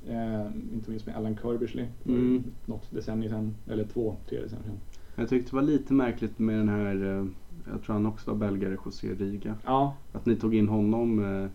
Eh, 0.08 0.46
inte 0.74 0.90
minst 0.90 1.06
med 1.06 1.16
Alan 1.16 1.38
Kirbysley 1.38 1.86
för 2.04 2.10
Mm. 2.10 2.44
något 2.66 2.92
decennium 2.92 3.30
sedan, 3.32 3.56
eller 3.68 3.84
två, 3.84 4.16
tre 4.30 4.42
decennier 4.42 4.64
sedan. 4.66 4.80
Jag 5.16 5.30
tyckte 5.30 5.52
det 5.52 5.56
var 5.56 5.64
lite 5.64 5.94
märkligt 5.94 6.40
med 6.40 6.58
den 6.58 6.70
här, 6.70 6.96
eh, 6.96 7.26
jag 7.72 7.84
tror 7.84 7.94
han 7.94 8.06
också 8.06 8.32
var 8.32 8.38
belgare, 8.38 8.78
José 8.86 9.08
Riga. 9.14 9.56
Ja, 9.66 9.96
Att 10.12 10.26
ni 10.26 10.36
tog 10.36 10.56
in 10.56 10.68
honom 10.68 11.20
eh, 11.44 11.50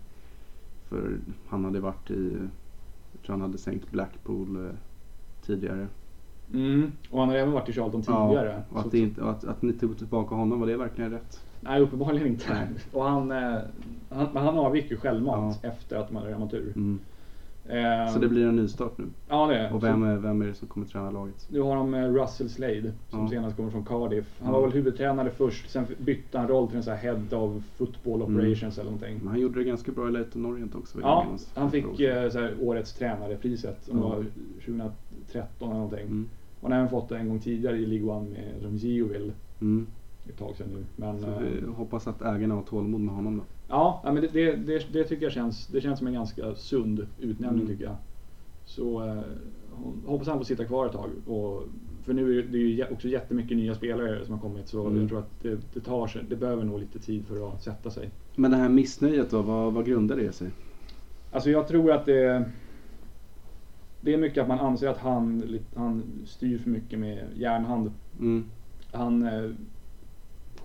för 0.88 1.18
han 1.48 1.64
hade 1.64 1.80
varit 1.80 2.10
i, 2.10 2.32
jag 3.12 3.22
tror 3.22 3.32
han 3.32 3.40
hade 3.40 3.58
sänkt 3.58 3.90
Blackpool 3.90 4.66
eh, 4.66 4.70
tidigare. 5.42 5.88
Mm. 6.54 6.92
Och 7.10 7.20
han 7.20 7.28
har 7.28 7.36
även 7.36 7.52
varit 7.52 7.68
i 7.68 7.72
Charlton 7.72 8.02
tidigare. 8.02 8.62
Ja, 8.68 8.74
och 8.74 8.80
att, 8.80 8.90
det 8.90 8.98
inte, 8.98 9.22
och 9.22 9.30
att, 9.30 9.44
att 9.44 9.62
ni 9.62 9.72
tog 9.72 9.98
tillbaka 9.98 10.34
honom, 10.34 10.60
var 10.60 10.66
det 10.66 10.76
verkligen 10.76 11.10
rätt? 11.10 11.40
Nej, 11.60 11.80
uppenbarligen 11.80 12.26
inte. 12.26 12.54
Nej. 12.54 12.66
Och 12.92 13.04
han, 13.04 13.30
eh, 13.30 13.58
han, 14.10 14.28
men 14.34 14.42
han 14.44 14.58
avgick 14.58 14.90
ju 14.90 14.96
självmant 14.96 15.64
efter 15.64 15.96
att 15.96 16.12
man 16.12 16.22
hade 16.22 16.34
ramlat 16.34 16.54
ur. 16.54 16.72
Mm. 16.76 16.98
Eh, 17.68 18.12
Så 18.12 18.18
det 18.18 18.28
blir 18.28 18.46
en 18.46 18.56
nystart 18.56 18.98
nu. 18.98 19.04
Ja, 19.28 19.46
det 19.46 19.58
är 19.58 19.74
Och 19.74 19.82
vem 19.84 20.02
är, 20.02 20.16
vem 20.16 20.42
är 20.42 20.46
det 20.46 20.54
som 20.54 20.68
kommer 20.68 20.86
träna 20.86 21.10
laget? 21.10 21.46
Nu 21.50 21.60
har 21.60 21.76
de 21.76 21.94
eh, 21.94 22.12
Russell 22.12 22.48
Slade 22.50 22.92
som 23.08 23.20
Ja. 23.20 23.28
senast 23.28 23.56
kommer 23.56 23.70
från 23.70 23.84
Cardiff. 23.84 24.34
Han 24.38 24.48
Ja. 24.48 24.52
var 24.60 24.66
väl 24.66 24.72
huvudtränare 24.76 25.30
först, 25.30 25.70
sen 25.70 25.84
bytte 25.98 26.38
han 26.38 26.48
roll 26.48 26.68
till 26.68 26.76
en 26.76 26.82
sån 26.82 26.92
här 26.94 27.00
Head 27.02 27.36
of 27.38 27.62
Football 27.76 28.22
Mm. 28.22 28.36
Operations 28.36 28.78
eller 28.78 28.90
någonting. 28.90 29.18
Men 29.18 29.28
han 29.28 29.40
gjorde 29.40 29.58
det 29.58 29.64
ganska 29.64 29.92
bra 29.92 30.08
i 30.08 30.12
Leighton 30.12 30.46
Orient 30.46 30.74
också. 30.74 30.98
Ja, 31.00 31.26
han 31.54 31.70
fick 31.70 32.00
eh, 32.00 32.32
här, 32.32 32.54
årets 32.60 32.92
tränare-priset. 32.94 33.88
Om 33.88 33.98
Ja. 33.98 34.08
var 34.08 34.24
2013 34.64 35.68
eller 35.70 35.74
någonting. 35.80 36.06
Mm. 36.06 36.28
Och 36.60 36.62
han 36.62 36.72
har 36.72 36.78
även 36.78 36.90
fått 36.90 37.08
det 37.08 37.18
en 37.18 37.28
gång 37.28 37.40
tidigare 37.40 37.76
i 37.76 37.86
League 37.86 38.10
One 38.16 38.28
med 38.62 38.76
Geoville. 38.78 39.32
Mm. 39.60 39.86
Ett 40.28 40.38
tag 40.38 40.56
sedan 40.56 40.68
nu. 40.72 40.84
Men, 40.96 41.20
Så 41.20 41.26
eh, 41.26 41.38
vi 41.38 41.66
hoppas 41.66 42.06
att 42.06 42.22
ägarna 42.22 42.54
har 42.54 42.62
tålamod 42.62 43.00
med 43.00 43.14
honom 43.14 43.36
då. 43.36 43.42
ja, 43.68 44.00
men 44.04 44.14
det, 44.14 44.28
det, 44.32 44.52
det, 44.56 44.92
det 44.92 45.04
tycker 45.04 45.22
jag 45.22 45.32
känns, 45.32 45.66
det 45.66 45.80
känns 45.80 45.98
som 45.98 46.06
en 46.08 46.14
ganska 46.14 46.54
sund 46.54 47.06
utnämning 47.20 47.60
Mm. 47.64 47.72
tycker 47.72 47.84
jag. 47.84 47.96
Så 48.64 49.04
eh, 49.04 49.22
hoppas 50.06 50.28
han 50.28 50.38
får 50.38 50.44
sitta 50.44 50.64
kvar 50.64 50.86
ett 50.86 50.92
tag. 50.92 51.10
Och, 51.26 51.62
för 52.02 52.12
nu 52.12 52.38
är 52.38 52.42
det, 52.42 52.58
ju 52.58 52.84
också 52.90 53.08
jättemycket 53.08 53.56
nya 53.56 53.74
spelare 53.74 54.24
som 54.24 54.34
har 54.34 54.40
kommit 54.40 54.68
så 54.68 54.86
Mm. 54.86 55.00
jag 55.00 55.08
tror 55.08 55.18
att 55.18 55.30
det, 55.42 55.58
det 55.74 55.80
tar 55.80 56.06
sig, 56.06 56.24
det 56.28 56.36
behöver 56.36 56.64
nog 56.64 56.80
lite 56.80 56.98
tid 56.98 57.26
för 57.26 57.48
att 57.48 57.62
sätta 57.62 57.90
sig. 57.90 58.10
Men 58.36 58.50
det 58.50 58.56
här 58.56 58.68
missnöjet 58.68 59.30
då, 59.30 59.42
vad, 59.42 59.72
vad 59.72 59.86
grundar 59.86 60.16
det 60.16 60.32
sig? 60.32 60.50
Alltså 61.32 61.50
jag 61.50 61.68
tror 61.68 61.92
att 61.92 62.06
det 62.06 62.50
det 64.00 64.14
är 64.14 64.18
mycket 64.18 64.42
att 64.42 64.48
man 64.48 64.58
anser 64.60 64.88
att 64.88 64.98
han, 64.98 65.58
han 65.74 66.02
styr 66.26 66.58
för 66.58 66.70
mycket 66.70 66.98
med 66.98 67.24
järnhand. 67.34 67.92
Mm. 68.20 68.44
Han 68.92 69.22
eh, 69.26 69.50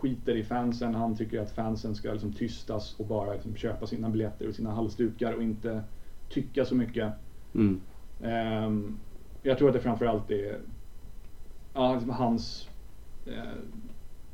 skiter 0.01 0.35
i 0.35 0.43
fansen, 0.43 0.95
han 0.95 1.15
tycker 1.15 1.39
att 1.39 1.51
fansen 1.51 1.95
ska 1.95 2.11
liksom 2.11 2.33
tystas 2.33 2.95
och 2.99 3.05
bara 3.05 3.33
liksom 3.33 3.55
köpa 3.55 3.87
sina 3.87 4.09
biljetter 4.09 4.47
och 4.47 4.55
sina 4.55 4.71
halsdukar 4.71 5.33
och 5.33 5.43
inte 5.43 5.83
tycka 6.29 6.65
så 6.65 6.75
mycket. 6.75 7.13
Mm. 7.53 7.81
Ehm, 8.21 8.97
jag 9.43 9.57
tror 9.57 9.67
att 9.67 9.73
det 9.73 9.81
framförallt 9.81 10.31
är 10.31 10.59
ja, 11.73 11.93
liksom 11.93 12.09
hans, 12.09 12.69
eh, 13.25 13.57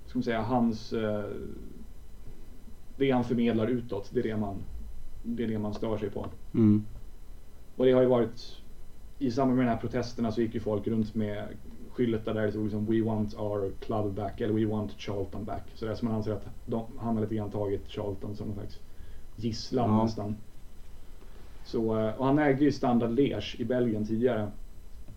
ska 0.05 0.17
man 0.17 0.24
säga, 0.24 0.41
hans, 0.41 0.93
eh, 0.93 1.25
det 2.97 3.12
han 3.12 3.24
förmedlar 3.24 3.67
utåt, 3.67 4.09
det 4.13 4.19
är 4.19 4.24
det 4.24 4.38
man, 4.38 4.55
det 5.24 5.43
är 5.43 5.47
det 5.47 5.59
man 5.59 5.74
stör 5.74 5.97
sig 5.97 6.09
på. 6.09 6.25
Mm. 6.53 6.86
Och 7.75 7.86
det 7.86 7.91
har 7.91 8.01
ju 8.01 8.07
varit, 8.07 8.62
i 9.19 9.31
samband 9.31 9.57
med 9.57 9.65
de 9.65 9.69
här 9.69 9.81
protesterna 9.81 10.31
så 10.31 10.41
gick 10.41 10.53
ju 10.53 10.59
folk 10.59 10.88
runt 10.88 11.15
med 11.15 11.47
skyltar 11.97 12.33
där 12.33 12.45
det 12.45 12.51
stod 12.51 12.63
liksom 12.63 12.85
We 12.85 13.01
want 13.01 13.39
our 13.39 13.71
club 13.79 14.13
back 14.13 14.41
eller 14.41 14.53
We 14.53 14.65
want 14.65 14.91
Charlton 14.97 15.43
back. 15.45 15.63
Så 15.75 15.85
det 15.85 15.91
är 15.91 15.95
som 15.95 16.07
man 16.07 16.17
anser 16.17 16.31
att 16.31 16.45
de, 16.65 16.85
han 16.97 17.15
har 17.15 17.21
lite 17.21 17.35
grann 17.35 17.51
tagit 17.51 17.87
Charlton 17.87 18.35
som 18.35 18.47
någon 18.47 18.55
slags 18.55 18.79
gisslan 19.35 19.89
Ja. 19.89 20.03
nästan. 20.03 20.35
Så, 21.65 21.99
eh, 21.99 22.13
och 22.15 22.25
han 22.25 22.39
ägde 22.39 22.63
ju 22.63 22.71
Standard 22.71 23.11
Liège 23.19 23.61
i 23.61 23.65
Belgien 23.65 24.05
tidigare. 24.05 24.51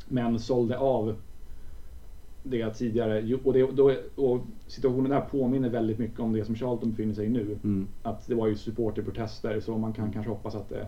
Men 0.09 0.39
sålde 0.39 0.79
av 0.79 1.17
det 2.43 2.71
tidigare. 2.75 3.35
Och, 3.45 3.53
det, 3.53 3.67
då, 3.73 3.95
och 4.15 4.41
situationen 4.67 5.11
där 5.11 5.21
påminner 5.21 5.69
väldigt 5.69 5.99
mycket 5.99 6.21
om 6.21 6.33
det 6.33 6.45
som 6.45 6.55
Charlton 6.55 6.91
befinner 6.91 7.15
sig 7.15 7.27
i 7.27 7.29
nu. 7.29 7.59
Mm. 7.65 7.89
Att 8.03 8.27
det 8.27 8.35
var 8.35 8.47
ju 8.47 8.57
supporterprotester 8.57 9.61
så 9.61 9.79
man 9.79 9.93
kan 9.93 10.13
kanske 10.13 10.31
hoppas 10.31 10.55
att 10.55 10.69
det 10.69 10.87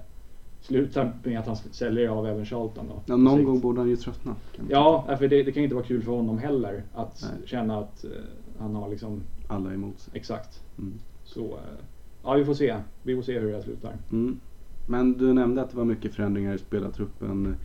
slutar 0.63 1.13
med 1.25 1.39
att 1.39 1.47
han 1.47 1.57
säljer 1.57 2.09
av 2.09 2.27
även 2.27 2.45
Charlton 2.47 2.87
då. 2.89 3.03
Ja, 3.07 3.17
någon 3.17 3.45
gång 3.45 3.61
borde 3.61 3.81
han 3.81 3.89
ju 3.91 3.97
tröttna. 3.97 4.35
Ja, 4.69 5.17
för 5.19 5.29
det, 5.29 5.43
det 5.43 5.53
kan 5.53 5.63
ju 5.63 5.65
inte 5.65 5.75
vara 5.75 5.85
kul 5.85 6.03
för 6.03 6.13
honom 6.13 6.39
heller 6.39 6.83
att 6.95 7.25
Nej. 7.39 7.49
känna 7.49 7.79
att 7.79 8.05
eh, 8.05 8.11
han 8.59 8.75
har 8.75 8.89
liksom. 8.89 9.21
Alla 9.49 9.75
emot 9.75 10.01
sig. 10.01 10.13
exakt. 10.17 10.61
Mm. 10.79 10.93
Så, 11.25 11.41
eh, 11.45 11.85
ja 12.23 12.33
vi 12.35 12.45
får 12.45 12.55
se. 12.55 12.77
Vi 13.03 13.15
får 13.17 13.23
se 13.23 13.39
hur 13.39 13.53
det 13.53 13.63
slutar. 13.63 13.97
Mm. 14.13 14.41
Men 14.89 15.13
du 15.13 15.33
nämnde 15.33 15.63
att 15.63 15.71
det 15.71 15.77
var 15.77 15.85
mycket 15.85 16.15
förändringar 16.15 16.55
i 16.55 16.59
spelartruppen. 16.59 17.57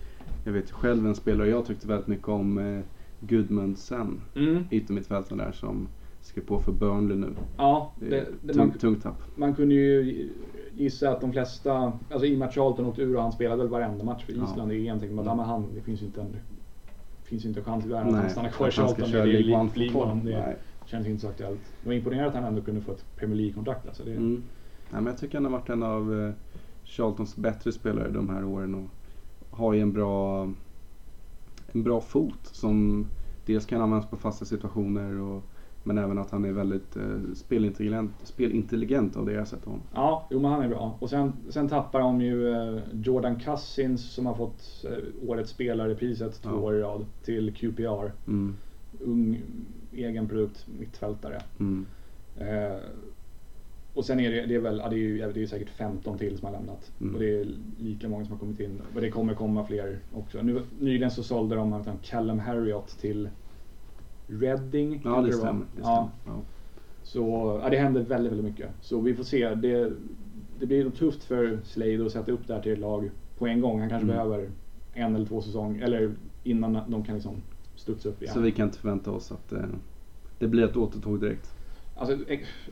Jag 0.44 0.52
vet 0.52 0.72
själv 0.72 1.08
en 1.08 1.16
spelare 1.16 1.50
jag 1.50 1.66
tyckte 1.66 1.88
väldigt 1.88 2.08
mycket 2.08 2.28
om, 2.28 2.58
eh, 2.58 2.80
Gudmundsen. 3.20 4.22
Mm. 4.36 4.64
Yttermittfältaren 4.72 5.38
där 5.38 5.52
som 5.52 5.88
skrev 6.22 6.44
på 6.44 6.60
för 6.60 6.72
Burnley 6.72 7.18
nu. 7.18 7.28
Ja, 7.58 7.94
Det 8.00 8.10
det, 8.42 8.54
tung, 8.54 8.58
man, 8.68 8.72
tungt 8.78 9.04
tapp. 9.04 9.22
man 9.36 9.56
kunde 9.56 9.76
ju 9.76 10.30
gissa 10.78 11.12
att 11.12 11.22
de 11.22 11.32
flesta, 11.32 11.94
alltså 12.12 12.26
i 12.26 12.36
och 12.36 12.40
med 12.40 12.48
att 12.48 12.54
Charlton 12.54 12.86
åkte 12.86 13.02
ur 13.02 13.16
och 13.16 13.22
han 13.22 13.32
spelade 13.32 13.58
väl 13.58 13.68
varenda 13.68 14.04
match 14.04 14.26
för 14.26 14.34
Ja. 14.34 14.44
Island 14.44 14.72
i 14.72 14.88
EM, 14.88 15.00
tänkte 15.00 15.16
man 15.16 15.28
att 15.28 15.34
Mm. 15.34 15.40
ja, 15.40 15.52
han, 15.52 15.66
det 15.76 15.82
finns 15.82 16.02
inte 16.02 16.22
en 16.22 16.36
finns 17.24 17.46
inte 17.46 17.60
en 17.60 17.64
chans 17.66 17.86
i 17.86 17.88
världen 17.88 18.16
att 18.16 18.22
han 18.22 18.30
stannar 18.30 18.50
kvar 18.50 18.68
i 18.68 18.72
Charlton. 18.72 19.12
Det 19.12 19.20
är 19.20 19.26
League 19.26 20.22
det 20.24 20.56
känns 20.86 21.08
inte 21.08 21.22
så 21.22 21.28
aktuellt. 21.28 21.60
Det 21.82 21.88
var 21.90 21.94
imponerande 21.94 22.28
att 22.30 22.36
han 22.36 22.44
ändå 22.44 22.62
kunde 22.62 22.82
få 22.82 22.92
ett 22.92 23.06
Premier 23.16 23.36
League-kontrakt. 23.38 23.88
Alltså 23.88 24.04
det, 24.04 24.12
Mm. 24.12 24.44
Nej, 24.92 25.02
men 25.02 25.06
jag 25.06 25.18
tycker 25.18 25.38
han 25.38 25.46
har 25.46 25.52
varit 25.52 25.70
en 25.70 25.84
av 25.84 26.22
eh, 26.22 26.34
Charltons 26.84 27.36
bättre 27.36 27.72
spelare 27.72 28.10
de 28.12 28.30
här 28.30 28.44
åren 28.46 28.76
och 28.76 28.90
har 29.58 29.74
ju 29.74 29.82
en 29.82 29.94
bra, 29.94 30.44
en 31.72 31.84
bra 31.84 32.02
fot 32.02 32.40
som 32.44 33.08
dels 33.46 33.66
kan 33.66 33.82
användas 33.82 34.10
på 34.10 34.18
fasta 34.18 34.46
situationer 34.46 35.20
och, 35.20 35.44
men 35.88 35.98
även 35.98 36.18
att 36.18 36.32
han 36.32 36.46
är 36.46 36.52
väldigt 36.52 36.96
eh, 36.96 37.04
spelintelligent, 37.36 38.12
spelintelligent 38.24 39.18
av 39.18 39.26
det 39.26 39.34
jag 39.34 39.48
sett 39.48 39.66
honom. 39.66 39.82
Ja, 39.94 40.28
jo 40.30 40.40
men 40.40 40.52
han 40.52 40.62
är 40.64 40.68
bra. 40.68 40.98
Och 41.00 41.10
sen, 41.10 41.34
sen 41.50 41.70
tappar 41.70 42.00
de 42.00 42.22
ju 42.22 42.52
eh, 42.54 42.80
Jordan 42.94 43.36
Cousins 43.40 44.12
som 44.14 44.26
har 44.26 44.34
fått 44.36 44.86
eh, 44.90 45.30
årets 45.30 45.50
spelare-priset 45.52 46.42
två 46.42 46.50
Ja. 46.50 46.56
år 46.56 46.76
i 46.76 46.82
rad 46.82 47.06
till 47.24 47.54
QPR. 47.54 48.12
Mm. 48.28 48.56
Ung, 49.02 49.42
egen 49.94 50.28
produkt, 50.28 50.68
mittfältare. 50.80 51.42
Mm. 51.60 51.86
Eh, 52.38 52.78
och 53.94 54.06
sen 54.06 54.20
är 54.20 54.32
det, 54.32 54.46
det 54.46 54.56
är 54.56 54.60
väl, 54.60 54.78
ja, 54.84 54.90
det 54.90 54.96
är 54.96 55.00
ju 55.00 55.32
det 55.34 55.42
är 55.44 55.48
säkert 55.48 55.70
15 55.70 56.18
till 56.18 56.38
som 56.38 56.46
har 56.46 56.54
lämnat. 56.54 56.92
Mm. 57.02 57.14
Och 57.14 57.20
det 57.22 57.40
är 57.42 57.48
lika 57.80 58.10
många 58.10 58.26
som 58.26 58.32
har 58.32 58.40
kommit 58.40 58.60
in. 58.60 58.82
Och 58.96 59.02
det 59.02 59.12
kommer 59.12 59.34
komma 59.34 59.66
fler 59.66 60.00
också. 60.14 60.42
Nu, 60.42 60.62
nyligen 60.80 61.12
så 61.12 61.24
sålde 61.24 61.56
de 61.56 61.84
Callum 62.04 62.40
Harriott 62.40 62.98
till 63.02 63.30
Reading. 64.28 65.02
Ja, 65.04 65.22
det 65.22 65.34
stämmer. 65.34 65.66
Det 65.76 65.82
Ja, 65.82 66.10
stämmer. 66.24 66.38
Ja. 66.38 66.44
så 67.04 67.60
ja, 67.64 67.70
det 67.70 67.78
händer 67.78 68.02
väldigt, 68.02 68.32
väldigt 68.32 68.46
mycket. 68.52 68.70
Så 68.82 69.00
vi 69.00 69.14
får 69.16 69.24
se. 69.24 69.56
Det, 69.56 69.92
det 70.60 70.66
blir 70.66 70.84
nog 70.84 70.96
tufft 70.96 71.24
för 71.24 71.60
Slade 71.64 72.06
att 72.06 72.12
sätta 72.12 72.32
upp 72.32 72.48
det 72.48 72.54
här 72.54 72.62
till 72.62 72.72
ett 72.72 72.80
lag 72.80 73.10
på 73.38 73.48
en 73.48 73.62
gång. 73.62 73.80
Han 73.80 73.90
kanske 73.90 74.06
Mm. 74.12 74.16
behöver 74.16 74.50
en 74.94 75.16
eller 75.16 75.26
två 75.26 75.42
säsonger, 75.42 75.84
eller 75.84 76.12
innan 76.44 76.80
de 76.88 77.04
kan 77.04 77.16
liksom 77.16 77.36
studsa 77.76 78.10
upp 78.10 78.22
igen. 78.22 78.34
Så 78.34 78.40
vi 78.40 78.52
kan 78.52 78.66
inte 78.68 78.80
förvänta 78.80 79.12
oss 79.12 79.32
att 79.32 79.52
eh, 79.52 79.60
det 80.40 80.48
blir 80.48 80.64
ett 80.64 80.76
återtåg 80.78 81.20
direkt. 81.20 81.54
Alltså, 81.96 82.18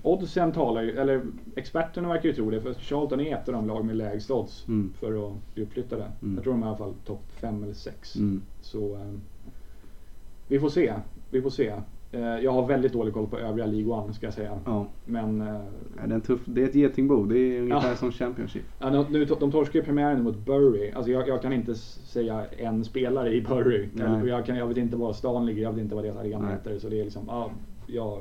oddsen 0.02 0.52
talar 0.52 0.82
ju, 0.82 0.92
eller 0.92 1.22
experterna 1.56 2.08
verkar 2.10 2.30
ju 2.30 2.36
tro 2.36 2.50
det, 2.50 2.62
för 2.62 2.74
Charlton 2.74 3.20
är 3.20 3.36
ett 3.36 3.48
av 3.48 3.54
de 3.54 3.68
lag 3.68 3.86
med 3.86 3.96
lägst 3.96 4.32
odds 4.32 4.68
Mm. 4.68 4.94
för 5.00 5.28
att 5.28 5.34
bli 5.54 5.64
uppflyttade. 5.64 6.12
Mm. 6.22 6.36
Jag 6.36 6.44
tror 6.44 6.54
de 6.54 6.62
är 6.64 6.66
i 6.66 6.70
alla 6.70 6.78
fall 6.78 6.94
topp 7.06 7.24
5 7.32 7.64
eller 7.64 7.74
6. 7.74 8.16
Mm. 8.16 8.42
Så 8.62 8.96
eh, 8.96 9.14
vi 10.48 10.60
får 10.60 10.70
se. 10.70 10.94
Vi 11.36 11.42
får 11.42 11.50
se. 11.50 11.74
Eh, 12.12 12.22
jag 12.40 12.52
har 12.52 12.68
väldigt 12.68 12.94
dålig 12.94 13.14
koll 13.14 13.28
på 13.28 13.38
övriga 13.40 13.66
League 13.66 13.94
One 13.94 14.14
ska 14.14 14.26
jag 14.26 14.34
säga. 14.34 14.60
Ja. 14.66 14.88
Men 15.06 15.42
eh, 15.42 15.48
Ja, 15.48 15.62
Det 16.08 16.12
är, 16.12 16.16
en 16.16 16.22
tuff, 16.22 16.42
det 16.46 16.62
är 16.62 16.66
ett 16.66 16.76
getingbo. 16.76 17.26
Det 17.26 17.38
är 17.40 17.62
ungefär 17.62 17.90
Ja. 17.90 17.96
som 17.96 18.12
Championship. 18.12 18.64
ja, 18.80 18.90
nu, 18.90 19.06
nu, 19.10 19.26
de 19.26 19.52
torskar 19.52 19.80
ju 19.80 19.86
premiären 19.86 20.24
mot 20.24 20.38
Bury. 20.46 20.92
Alltså 20.92 21.12
jag, 21.12 21.28
jag 21.28 21.42
kan 21.42 21.54
inte 21.54 21.76
säga 21.76 22.46
en 22.58 22.86
spelare 22.86 23.34
i 23.34 23.42
Bury. 23.42 23.90
Nej. 23.94 24.22
Och 24.22 24.28
Jag, 24.28 24.46
kan, 24.46 24.56
jag 24.58 24.68
vet 24.68 24.78
inte 24.78 24.96
var 24.98 25.14
stan 25.14 25.46
ligger, 25.46 25.62
jag 25.64 25.72
vet 25.72 25.82
inte 25.82 25.96
vad 25.96 26.04
deras 26.04 26.18
arena 26.18 26.50
heter. 26.52 26.80
Så 26.80 26.90
det 26.90 27.00
är 27.00 27.04
liksom, 27.04 27.24
ja, 27.28 27.52
jag, 27.88 28.20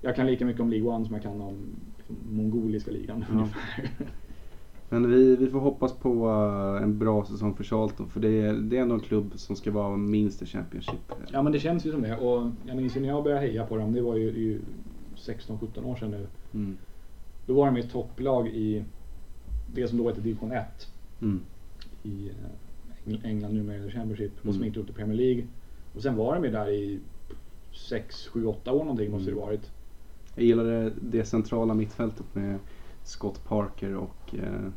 jag 0.00 0.16
kan 0.16 0.26
lika 0.26 0.44
mycket 0.44 0.60
om 0.62 0.70
League 0.70 0.88
One 0.88 1.04
som 1.04 1.14
jag 1.14 1.22
kan 1.22 1.40
om 1.40 1.56
mongoliska 2.30 2.90
ligan. 2.90 3.24
Ungefär. 3.32 3.60
Men 5.00 5.10
vi, 5.10 5.36
vi 5.36 5.46
får 5.50 5.60
hoppas 5.60 5.92
på 5.92 6.28
eh, 6.76 6.82
en 6.82 6.98
bra 6.98 7.24
säsong 7.24 7.54
för 7.56 7.64
Charlton. 7.64 8.08
För 8.08 8.20
det 8.20 8.28
är, 8.40 8.52
det 8.52 8.76
är 8.78 8.82
ändå 8.82 8.94
en 8.94 9.00
klubb 9.00 9.32
som 9.36 9.56
ska 9.56 9.70
vara 9.70 9.96
minst 9.96 10.42
i 10.42 10.46
Championship. 10.46 11.12
Ja 11.32 11.42
men 11.42 11.52
det 11.52 11.58
känns 11.60 11.86
ju 11.86 11.90
som 11.92 12.02
det. 12.02 12.16
Och 12.16 12.50
jag 12.66 12.76
minns 12.76 12.96
ju 12.96 13.00
när 13.00 13.08
jag 13.08 13.24
började 13.24 13.46
heja 13.46 13.66
på 13.66 13.76
dem, 13.76 13.92
det 13.92 14.00
var 14.02 14.16
ju, 14.16 14.24
ju 14.24 14.60
16-17 15.16 15.84
år 15.84 15.96
sedan 15.96 16.10
nu. 16.10 16.26
Mm. 16.54 16.76
Då 17.46 17.54
var 17.54 17.66
de 17.66 17.76
ett 17.76 17.90
topplag 17.92 18.48
i 18.48 18.84
det 19.74 19.88
som 19.88 19.98
då 19.98 20.08
hette 20.08 20.20
division 20.20 20.52
1 20.52 20.64
Mm. 21.22 21.40
i 22.02 22.28
eh, 22.28 23.10
Eng- 23.10 23.24
England 23.26 23.54
numera, 23.54 23.76
eller 23.76 23.90
Championship. 23.90 24.32
Och 24.38 24.44
Mm. 24.44 24.54
som 24.56 24.64
gick 24.64 24.76
upp 24.76 24.86
till 24.86 24.94
Premier 24.94 25.16
League. 25.18 25.44
Och 25.94 26.02
sen 26.02 26.16
var 26.16 26.34
de 26.34 26.44
ju 26.44 26.50
där 26.50 26.70
i 26.70 26.98
6, 27.88 28.26
7, 28.26 28.46
8 28.46 28.72
år 28.72 28.78
någonting 28.78 29.10
måste 29.10 29.26
det 29.30 29.32
Mm. 29.32 29.44
varit. 29.44 29.70
Jag 30.34 30.44
gillade 30.44 30.92
det 31.00 31.24
centrala 31.24 31.74
mittfältet 31.74 32.34
med 32.34 32.58
Scott 33.02 33.44
Parker 33.44 33.94
och 33.96 34.34
eh, 34.34 34.70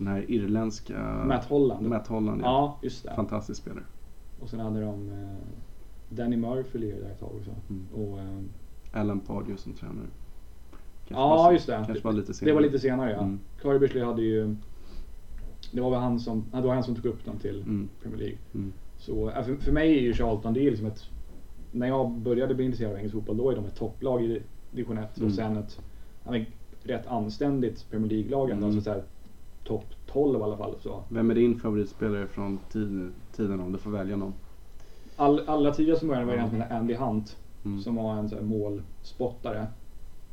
den 0.00 0.08
här 0.08 0.30
irländska 0.30 1.24
Matt 1.26 1.44
Holland. 1.44 1.86
Matt 1.88 2.06
Holland. 2.06 2.40
Ja. 2.40 2.46
Ja, 2.46 2.78
just 2.82 3.04
det. 3.04 3.14
Fantastisk 3.14 3.60
spelare. 3.62 3.84
Och 4.40 4.48
sen 4.48 4.60
hade 4.60 4.80
de 4.80 5.08
eh, 5.12 5.36
Danny 6.08 6.36
Murphy 6.36 6.78
lirade 6.78 7.02
där 7.02 7.10
ett 7.10 7.20
tag 7.20 7.30
också. 7.38 7.50
Mm. 7.70 7.86
Och, 7.94 8.18
eh, 8.18 9.00
Alan 9.00 9.20
Pardew 9.20 9.56
som 9.56 9.72
tränare. 9.72 10.06
Kanske 11.08 11.14
ja, 11.22 11.36
var, 11.36 11.52
just 11.52 11.66
det. 11.66 11.82
Kanske 11.86 12.04
var 12.04 12.12
lite 12.12 12.30
Det 12.30 12.34
senare. 12.34 12.54
var 12.54 12.60
lite 12.62 12.78
senare 12.78 13.10
ja. 13.10 13.18
Mm. 13.22 13.38
Corey 13.62 13.78
Beardsley 13.78 14.04
hade 14.04 14.22
ju 14.22 14.56
det 15.72 15.80
var 15.80 15.90
väl 15.90 16.00
han 16.00 16.20
som, 16.20 16.44
det 16.52 16.60
var 16.60 16.74
han 16.74 16.84
som 16.84 16.94
tog 16.94 17.06
upp 17.06 17.24
dem 17.24 17.36
till 17.38 17.62
Mm. 17.62 17.88
Premier 18.02 18.18
League. 18.18 18.38
Mm. 18.54 18.72
Så 18.98 19.30
för, 19.30 19.54
för 19.56 19.72
mig 19.72 19.96
är 19.98 20.00
ju 20.00 20.12
Charlton, 20.14 20.54
det 20.54 20.60
är 20.66 20.70
liksom 20.70 20.86
ett... 20.86 21.08
När 21.72 21.86
jag 21.86 22.10
började 22.10 22.54
bli 22.54 22.64
intresserad 22.64 22.90
av 22.92 22.96
engelsk 22.98 23.14
fotboll, 23.14 23.36
då 23.36 23.50
är 23.50 23.56
de 23.56 23.64
ett 23.64 23.76
topplag 23.76 24.22
i 24.24 24.42
division 24.70 24.98
1 24.98 25.16
Mm. 25.18 25.28
och 25.28 25.34
sen 25.34 25.56
ett 25.56 25.80
ja, 26.24 26.30
men, 26.30 26.44
rätt 26.82 27.06
anständigt 27.06 27.90
Premier 27.90 28.10
League-lag 28.10 28.50
ändå. 28.50 28.66
Mm. 28.66 28.76
Alltså 28.76 28.80
så 28.80 28.90
här, 28.90 29.02
topp 29.64 29.84
12 30.06 30.40
i 30.40 30.42
alla 30.42 30.56
fall. 30.56 30.74
Så. 30.82 31.02
Vem 31.08 31.30
är 31.30 31.34
din 31.34 31.58
favoritspelare 31.60 32.26
från 32.26 32.58
tid, 32.72 33.10
tiden 33.36 33.60
om 33.60 33.72
du 33.72 33.78
får 33.78 33.90
välja 33.90 34.16
någon? 34.16 34.32
All, 35.16 35.40
allra 35.46 35.74
som 35.74 36.08
började 36.08 36.26
var 36.26 36.34
Ja. 36.34 36.40
en 36.42 36.50
som 36.50 36.60
hette 36.60 36.74
Andy 36.76 36.94
Hunt 36.94 37.36
Mm. 37.64 37.80
som 37.80 37.94
var 37.96 38.14
en 38.16 38.28
så 38.28 38.34
här, 38.36 38.42
målspottare. 38.42 39.66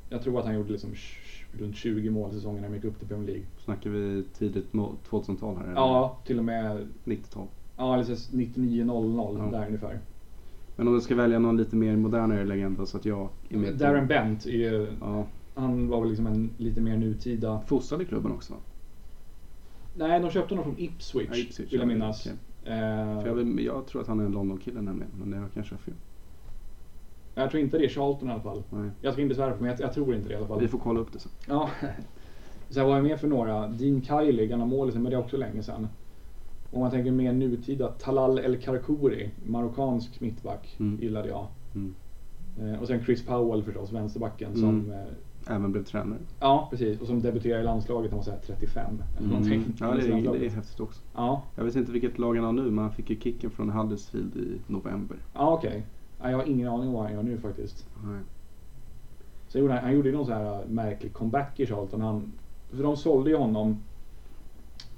Jag 0.10 0.22
tror 0.22 0.40
att 0.40 0.46
han 0.46 0.56
gjorde 0.56 0.72
liksom 0.72 0.90
runt 1.60 1.76
20 1.76 2.10
mål 2.10 2.32
säsongen 2.32 2.62
när 2.62 2.68
han 2.68 2.76
gick 2.76 2.86
upp 2.86 3.00
till 3.00 3.08
Premier 3.08 3.28
League. 3.28 3.44
Snackar 3.66 3.90
vi 3.90 4.24
tidigt 4.38 4.74
må- 4.74 4.92
2000-tal 5.10 5.56
här? 5.58 5.64
eller? 5.64 5.74
Ja, 5.76 6.18
till 6.26 6.40
och 6.40 6.46
med 6.46 6.88
90-tal. 7.06 7.48
ja, 7.78 7.94
eller 7.94 8.04
så 8.16 8.36
99-00 8.38 9.38
Ja. 9.52 9.58
där 9.60 9.66
ungefär. 9.68 10.00
Men 10.76 10.88
om 10.88 10.94
du 10.94 11.02
ska 11.02 11.16
välja 11.16 11.40
någon 11.40 11.58
lite 11.58 11.76
mer 11.76 11.96
modernare 11.98 12.46
legend 12.46 12.88
så 12.88 12.98
att 12.98 13.06
jag 13.06 13.30
är 13.50 13.58
med 13.58 13.78
Darren 13.78 14.08
Bent, 14.08 14.46
är 14.46 14.50
ju, 14.52 14.88
Ja. 15.02 15.26
han 15.56 15.88
var 15.88 16.00
väl 16.02 16.10
liksom 16.10 16.28
en 16.28 16.50
lite 16.58 16.82
mer 16.82 16.98
nutida... 16.98 17.62
Fostrad 17.68 18.02
i 18.02 18.06
klubben 18.06 18.32
också? 18.32 18.54
Nej, 19.98 20.20
de 20.20 20.30
köpte 20.32 20.54
honom 20.56 20.64
från 20.64 20.84
Ipswich, 20.84 21.28
Ja, 21.32 21.38
Ipswich, 21.38 21.74
vill 21.74 21.80
jag 21.80 21.82
ja, 21.82 21.86
minnas. 21.94 22.26
okej. 22.28 22.38
Eh, 22.74 23.22
För 23.22 23.28
jag, 23.28 23.34
vill, 23.34 23.66
jag 23.66 23.86
tror 23.88 24.02
att 24.02 24.08
han 24.08 24.20
är 24.20 24.26
en 24.26 24.32
London-kille 24.32 24.82
nämligen, 24.82 25.12
men 25.20 25.30
det 25.32 25.48
kanske 25.54 25.76
är 25.76 25.80
fel. 25.80 25.94
jag 27.36 27.50
tror 27.52 27.64
inte 27.64 27.78
det 27.78 27.86
är 27.86 27.90
Charlton 27.90 28.30
i 28.30 28.32
alla 28.32 28.42
fall. 28.42 28.64
Nej. 28.70 28.90
Jag 29.02 29.14
ska 29.14 29.22
inte 29.22 29.36
svära 29.36 29.52
på 29.52 29.62
men 29.64 29.72
jag, 29.72 29.80
jag 29.82 29.94
tror 29.94 30.16
inte 30.16 30.28
det 30.28 30.34
i 30.34 30.38
alla 30.38 30.48
fall. 30.48 30.60
Vi 30.60 30.68
får 30.68 30.80
kolla 30.80 31.00
upp 31.00 31.14
det 31.14 31.20
sen. 31.20 31.32
Ja. 31.48 31.70
Sen 32.70 32.86
var 32.86 32.96
jag 32.96 33.04
med 33.04 33.20
för 33.20 33.28
några. 33.28 33.68
Dean 33.68 34.02
Kiley, 34.02 34.48
gamla 34.48 34.66
målisen, 34.66 35.04
men 35.04 35.10
det 35.10 35.16
är 35.18 35.20
också 35.20 35.38
länge 35.38 35.64
sedan. 35.64 35.88
Om 36.72 36.80
man 36.80 36.92
tänker 36.92 37.12
mer 37.12 37.34
nutida, 37.34 37.88
Talal 37.88 38.40
El 38.40 38.58
Karkouri, 38.58 39.30
marockansk 39.46 40.20
mittback, 40.22 40.76
Mm. 40.80 41.02
gillade 41.02 41.30
jag. 41.30 41.48
Mm. 41.76 41.94
Eh, 42.60 42.82
och 42.82 42.88
sen 42.88 43.04
Chris 43.04 43.26
Powell 43.26 43.64
förstås, 43.64 43.92
vänsterbacken, 43.92 44.56
som... 44.56 44.70
Mm. 44.70 44.92
Eh, 44.92 45.06
Även 45.50 45.72
blev 45.72 45.84
tränare. 45.84 46.20
ja, 46.40 46.68
precis. 46.72 47.02
Och 47.02 47.08
som 47.08 47.22
debuterade 47.22 47.62
i 47.62 47.66
landslaget, 47.66 48.12
han 48.12 48.18
var 48.18 48.24
såhär 48.24 48.40
35. 48.46 49.02
Eller 49.18 49.28
någonting. 49.28 49.54
Mm. 49.54 49.74
Ja, 49.80 49.86
det 49.92 50.02
är, 50.08 50.40
det 50.40 50.46
är 50.46 50.50
häftigt 50.50 50.80
också. 50.80 51.02
Ja, 51.16 51.42
Jag 51.56 51.64
vet 51.64 51.76
inte 51.76 51.92
vilket 51.92 52.18
lag 52.20 52.36
han 52.36 52.46
har 52.46 52.52
nu, 52.52 52.62
men 52.72 52.78
han 52.78 52.92
fick 52.92 53.10
ju 53.10 53.20
kicken 53.20 53.50
från 53.50 53.70
Huddersfield 53.70 54.36
i 54.38 54.58
november. 54.68 55.18
ja 55.34 55.54
okej. 55.54 55.86
Ja, 56.22 56.30
jag 56.32 56.38
har 56.38 56.46
ingen 56.46 56.68
aning 56.68 56.88
om 56.88 56.94
vad 56.94 57.04
han 57.04 57.14
gör 57.14 57.24
nu 57.24 57.38
faktiskt. 57.38 57.88
Nej. 58.06 58.20
Så 59.48 59.60
gjorde 59.60 59.74
han, 59.74 59.84
han 59.84 59.94
gjorde 59.94 60.10
ju 60.10 60.16
någon 60.16 60.26
så 60.26 60.34
här 60.34 60.66
märklig 60.68 61.14
comeback 61.14 61.60
i 61.60 61.66
Charlton. 61.66 62.02
Han, 62.02 62.32
för 62.72 62.84
de 62.84 62.98
sålde 62.98 63.30
ju 63.30 63.36
honom, 63.38 63.78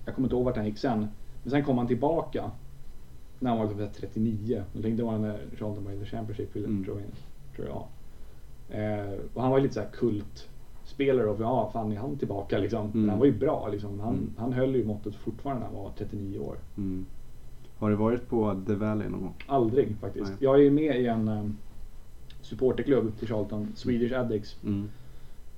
jag 0.05 0.15
kommer 0.15 0.25
inte 0.25 0.35
ihåg 0.35 0.45
vart 0.45 0.55
han 0.57 0.65
gick 0.65 0.77
sen. 0.77 1.07
Men 1.43 1.51
sen 1.51 1.63
kom 1.63 1.77
han 1.77 1.87
tillbaka 1.87 2.51
när 3.39 3.49
han 3.49 3.59
var 3.59 3.67
typ 3.87 3.93
39. 3.93 4.63
Jag 4.73 4.83
tänkte 4.83 5.01
det 5.01 5.05
var 5.07 5.17
när 5.17 5.39
Charlton 5.59 5.83
var 5.85 5.91
i 5.91 5.99
the 5.99 6.05
Championship, 6.05 6.55
Mm. 6.55 6.83
tror, 6.83 6.99
jag, 6.99 7.07
tror 7.55 7.67
jag. 7.67 7.83
Och 9.39 9.43
han 9.43 9.51
var 9.51 9.57
ju 9.59 9.63
lite 9.63 9.73
så 9.73 9.79
här 9.79 9.89
kultspelare 9.91 11.27
och 11.29 11.41
ja, 11.41 11.69
fan 11.73 11.91
är 11.91 11.97
han 11.97 12.17
tillbaka 12.17 12.57
liksom. 12.57 12.85
Men 12.87 12.97
Mm. 12.97 13.09
han 13.09 13.19
var 13.19 13.25
ju 13.25 13.31
bra 13.39 13.67
liksom. 13.71 13.99
Han, 13.99 14.13
Mm. 14.13 14.33
han 14.37 14.53
höll 14.53 14.75
ju 14.75 14.85
måttet 14.85 15.15
fortfarande 15.15 15.59
när 15.59 15.67
han 15.73 15.83
var 15.83 15.91
39 15.97 16.39
år. 16.39 16.55
Mm. 16.77 17.05
Har 17.77 17.89
du 17.89 17.95
varit 17.95 18.27
på 18.29 18.61
The 18.67 18.73
Valley 18.75 19.09
någon 19.09 19.21
gång? 19.21 19.33
Aldrig 19.47 19.95
faktiskt. 20.01 20.25
Nej. 20.29 20.35
Jag 20.39 20.55
är 20.55 20.59
ju 20.59 20.71
med 20.71 21.01
i 21.01 21.07
en 21.07 21.27
um, 21.27 21.57
supporterklubb 22.41 23.17
till 23.19 23.27
Charlton, 23.27 23.67
Swedish 23.75 24.13
Addicts. 24.19 24.57
Mm. 24.63 24.89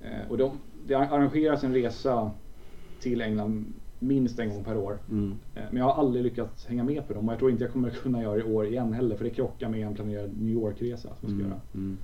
Eh, 0.00 0.30
och 0.30 0.38
de, 0.38 0.50
det 0.86 0.94
arrangeras 0.94 1.64
en 1.64 1.74
resa 1.74 2.30
till 3.00 3.20
England 3.20 3.64
minst 3.98 4.38
en 4.38 4.48
gång 4.50 4.64
per 4.64 4.76
år. 4.76 4.98
Mm. 5.10 5.34
Eh, 5.54 5.62
men 5.70 5.76
jag 5.78 5.84
har 5.84 5.94
aldrig 6.02 6.24
lyckats 6.24 6.66
hänga 6.66 6.84
med 6.84 7.08
på 7.08 7.14
dem 7.14 7.28
och 7.28 7.32
jag 7.32 7.38
tror 7.38 7.50
inte 7.50 7.64
jag 7.64 7.72
kommer 7.72 7.90
kunna 8.02 8.22
göra 8.22 8.34
det 8.34 8.40
i 8.40 8.52
år 8.54 8.66
igen 8.66 8.92
heller 8.92 9.16
för 9.16 9.24
det 9.24 9.30
krockar 9.30 9.68
med 9.68 9.86
en 9.86 9.94
planerad 9.94 10.30
New 10.40 10.54
York-resa 10.54 11.08
som 11.08 11.10
jag 11.20 11.30
ska 11.30 11.30
Mm. 11.30 11.46
göra. 11.48 11.60
Mm. 11.74 11.96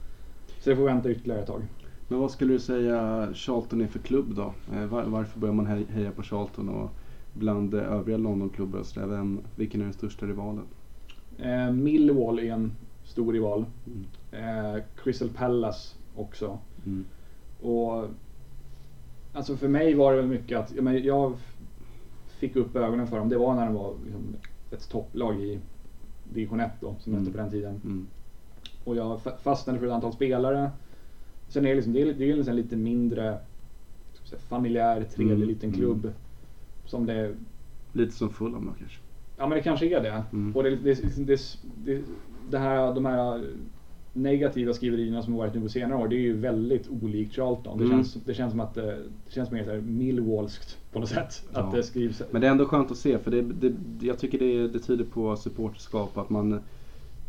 Så 0.61 0.71
det 0.71 0.77
får 0.77 0.85
vänta 0.85 1.11
ytterligare 1.11 1.41
ett 1.41 1.47
tag. 1.47 1.63
Men 2.09 2.19
vad 2.19 2.31
skulle 2.31 2.53
du 2.53 2.59
säga 2.61 3.29
Charlton 3.35 3.81
är 3.81 3.87
för 3.87 3.99
klubb 3.99 4.35
då? 4.35 4.55
Eh, 4.75 4.87
var, 4.87 5.03
varför 5.05 5.41
börjar 5.41 5.55
man 5.55 5.67
hej- 5.67 5.87
heja 5.91 6.11
på 6.11 6.23
Charlton 6.23 6.69
och 6.69 6.91
bland 7.33 7.75
övriga 7.75 8.19
Londonklubbar 8.19 9.07
vem, 9.07 9.41
vilken 9.57 9.81
är 9.81 9.85
den 9.85 9.93
största 9.95 10.27
rivalen? 10.27 10.65
Eh, 11.39 11.71
Millwall 11.73 12.39
är 12.39 12.53
en 12.53 12.73
stor 13.05 13.33
rival. 13.33 13.65
Mm. 13.87 14.05
Eh, 14.77 14.83
Crystal 15.03 15.29
Palace 15.29 15.95
också. 16.17 16.59
Mm. 16.87 17.05
Och 17.63 18.05
Alltså 19.33 19.57
för 19.57 19.69
mig 19.69 19.95
var 19.95 20.13
det 20.13 20.19
väl 20.19 20.27
mycket 20.31 20.59
att 20.59 20.73
jag, 20.75 20.85
men, 20.85 21.05
jag 21.05 21.37
fick 22.29 22.57
upp 22.57 22.77
ögonen 22.77 23.07
för 23.07 23.19
dem. 23.19 23.29
Det 23.29 23.39
var 23.39 23.55
när 23.55 23.67
de 23.67 23.75
var 23.75 23.95
liksom, 24.05 24.23
ett 24.71 24.89
topplag 24.89 25.41
i 25.41 25.59
division 26.33 26.61
1 26.61 26.71
då, 26.81 26.95
som 27.01 27.13
Mm. 27.13 27.25
hette 27.25 27.37
på 27.37 27.43
den 27.43 27.51
tiden. 27.51 27.81
Mm. 27.85 28.07
Och 28.85 28.97
jag 28.97 29.19
fa- 29.19 29.37
fastnade 29.39 29.79
för 29.79 29.87
ett 29.87 29.93
antal 29.93 30.13
spelare. 30.13 30.71
Sen 31.49 31.65
är 31.65 31.69
det, 31.69 31.75
liksom, 31.75 31.93
det 31.93 32.03
är, 32.03 32.13
det 32.15 32.31
är 32.31 32.49
en 32.51 32.57
lite 32.57 32.77
mindre 32.77 33.39
vi 34.29 34.29
säga, 34.29 34.41
familjär, 34.49 35.05
trevlig 35.15 35.35
Mm, 35.37 35.49
liten 35.49 35.69
mm. 35.69 35.81
klubb. 35.81 36.13
Som 36.85 37.07
det, 37.07 37.35
Lite 37.93 38.13
som 38.13 38.31
Fulham 38.31 38.65
då 38.67 38.73
kanske? 38.79 38.99
ja 39.37 39.47
men 39.47 39.59
det 39.59 39.63
kanske 39.63 39.87
är 39.87 40.03
det. 40.03 40.23
Mm. 40.33 40.57
Och 40.57 40.63
det, 40.63 40.77
det, 40.77 41.39
det, 41.85 42.01
det, 42.51 42.59
här, 42.59 42.95
de 42.95 43.05
här 43.07 43.45
negativa 44.13 44.73
skriverierna 44.73 45.23
som 45.23 45.33
har 45.33 45.39
varit 45.41 45.55
nu 45.55 45.61
på 45.61 45.69
senare 45.69 45.99
år, 45.99 46.09
det 46.09 46.17
är 46.17 46.21
ju 46.21 46.37
väldigt 46.37 46.89
olikt 47.03 47.35
Charlton. 47.35 47.79
Det, 47.79 47.85
Mm. 47.85 47.97
känns, 47.97 48.15
det 48.15 48.35
känns 48.35 48.51
som 48.51 48.61
att 48.61 48.75
det, 48.75 48.99
känns 49.29 49.51
mer 49.51 49.65
så 49.65 49.71
här 49.71 49.81
Millwallskt 49.81 50.79
på 50.93 50.99
något 51.01 51.09
sätt. 51.09 51.43
Ja. 51.53 51.61
Att 51.61 51.73
det 51.73 51.83
skrivs... 51.83 52.23
Men 52.31 52.41
det 52.41 52.47
är 52.47 52.51
ändå 52.51 52.65
skönt 52.65 52.91
att 52.91 52.99
se 52.99 53.19
för 53.19 53.31
det, 53.31 53.43
det, 53.43 53.73
jag 54.07 54.19
tycker 54.19 54.39
det, 54.39 54.69
det 54.69 54.79
tyder 54.79 55.05
på 55.05 55.37
supporterskap 55.37 56.19
att 56.19 56.31
man 56.31 56.61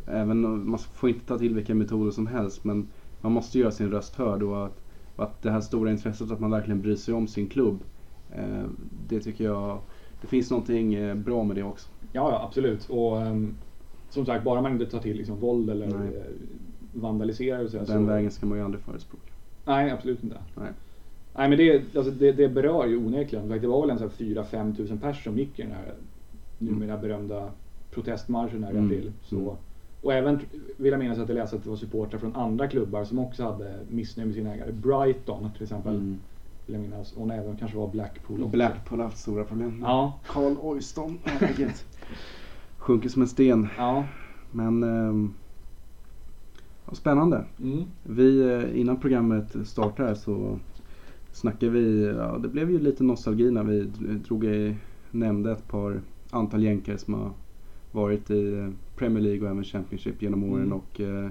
även 0.07 0.69
man 0.69 0.79
får 0.79 1.09
inte 1.09 1.25
ta 1.25 1.37
till 1.37 1.55
vilka 1.55 1.75
metoder 1.75 2.11
som 2.11 2.27
helst 2.27 2.63
men 2.63 2.87
man 3.21 3.31
måste 3.31 3.59
göra 3.59 3.71
sin 3.71 3.91
röst 3.91 4.15
hörd 4.15 4.43
och 4.43 4.65
att, 4.65 4.81
och 5.15 5.23
att 5.23 5.41
det 5.41 5.51
här 5.51 5.61
stora 5.61 5.91
intresset 5.91 6.31
att 6.31 6.39
man 6.39 6.51
verkligen 6.51 6.81
bryr 6.81 6.95
sig 6.95 7.13
om 7.13 7.27
sin 7.27 7.47
klubb 7.49 7.83
eh, 8.29 8.65
det 9.07 9.19
tycker 9.19 9.43
jag 9.43 9.79
det 10.21 10.27
finns 10.27 10.51
någonting 10.51 10.93
eh, 10.93 11.15
bra 11.15 11.43
med 11.43 11.55
det 11.55 11.63
också. 11.63 11.87
Ja, 12.01 12.31
ja 12.31 12.45
absolut. 12.45 12.89
Och 12.89 13.21
ehm, 13.21 13.55
som 14.09 14.25
sagt, 14.25 14.43
bara 14.43 14.61
man 14.61 14.71
inte 14.71 14.85
tar 14.85 14.99
till 14.99 15.17
liksom, 15.17 15.39
våld 15.39 15.69
eller 15.69 15.87
Nej. 15.87 16.07
eh, 16.15 16.23
vandaliserar 16.93 17.63
och 17.63 17.69
så, 17.69 17.77
Den 17.77 17.85
så 17.85 17.99
vägen 17.99 18.31
ska 18.31 18.45
man 18.45 18.57
ju 18.57 18.63
aldrig 18.63 18.83
förespråka. 18.83 19.31
Nej, 19.65 19.91
absolut 19.91 20.23
inte. 20.23 20.37
Nej. 20.55 20.71
Nej 21.33 21.49
men 21.49 21.57
det, 21.57 21.95
alltså, 21.97 22.11
det, 22.11 22.31
det 22.31 22.49
berör 22.49 22.85
ju 22.87 22.97
onekligen. 22.97 23.49
Det 23.49 23.67
var 23.67 23.81
väl 23.81 23.89
en 23.89 23.97
sån 23.97 24.09
här 24.09 24.25
4-5 24.43 24.75
tusen 24.75 24.99
pers 24.99 25.23
som 25.23 25.37
gick 25.37 25.59
i 25.59 25.61
den 25.61 25.71
här 25.71 25.93
numera 26.57 26.97
berömda 26.97 27.51
protestmarschen 27.91 28.63
här 28.63 28.71
i 28.71 28.77
Mm. 28.77 28.85
april. 28.85 29.11
Så, 29.21 29.35
Mm. 29.35 29.55
Och 30.01 30.13
även 30.13 30.39
vill 30.77 30.91
jag 30.91 30.99
minnas 30.99 31.19
att 31.19 31.29
jag 31.29 31.35
läste 31.35 31.55
att 31.55 31.63
det 31.63 31.69
var 31.69 31.77
supportrar 31.77 32.19
från 32.19 32.35
andra 32.35 32.67
klubbar 32.67 33.03
som 33.05 33.19
också 33.19 33.43
hade 33.43 33.79
missnöje 33.89 34.25
med 34.25 34.35
sina 34.35 34.53
ägare. 34.55 34.71
Brighton 34.71 35.49
till 35.53 35.63
exempel. 35.63 35.95
Mm. 35.95 36.19
Vill 36.65 36.75
jag 36.75 36.81
minnas. 36.81 37.13
Och 37.13 37.33
även 37.33 37.57
kanske 37.57 37.77
var 37.77 37.87
Blackpool 37.87 38.43
också. 38.43 38.51
Blackpool 38.51 38.99
har 38.99 39.05
haft 39.05 39.17
stora 39.17 39.43
problem. 39.43 39.79
Ja, 39.81 40.19
Carl 40.27 40.57
Oyston. 40.61 41.19
Sjunker 42.77 43.09
som 43.09 43.21
en 43.21 43.27
sten. 43.27 43.67
ja. 43.77 44.05
Men 44.51 44.83
ja, 46.89 46.95
spännande. 46.95 47.45
Mm. 47.59 47.83
Vi, 48.03 48.41
eh, 48.41 48.79
innan 48.79 48.99
programmet 48.99 49.55
startade 49.67 50.07
här 50.07 50.15
så 50.15 50.59
snackade 51.31 51.71
vi, 51.71 52.05
ja, 52.17 52.37
det 52.37 52.47
blev 52.47 52.71
ju 52.71 52.79
lite 52.79 53.03
nostalgi 53.03 53.51
när 53.51 53.63
vi 53.63 53.83
drog 54.27 54.45
i, 54.45 54.75
nämnde 55.11 55.51
ett 55.51 55.67
par 55.67 56.01
antal 56.29 56.63
jänkare 56.63 56.97
som 56.97 57.13
har 57.13 57.31
varit 57.91 58.31
i 58.31 58.53
eh, 58.53 58.69
Premier 58.99 59.23
League 59.23 59.41
och 59.41 59.51
även 59.51 59.63
Championship 59.63 60.21
genom 60.21 60.43
åren 60.43 60.63
Mm. 60.65 60.73
och 60.77 60.99
eh, 61.01 61.29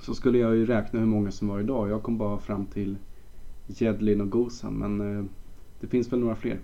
så 0.00 0.14
skulle 0.14 0.38
jag 0.38 0.56
ju 0.56 0.66
räkna 0.66 0.98
hur 1.00 1.06
många 1.06 1.30
som 1.30 1.48
var 1.48 1.60
idag. 1.60 1.88
Jag 1.90 2.02
kom 2.02 2.18
bara 2.18 2.38
fram 2.38 2.66
till 2.66 2.96
Jedlin 3.66 4.20
och 4.20 4.30
Gosan 4.30 4.74
men 4.74 5.18
eh, 5.18 5.24
det 5.80 5.86
finns 5.86 6.12
väl 6.12 6.20
några 6.20 6.36
fler. 6.36 6.58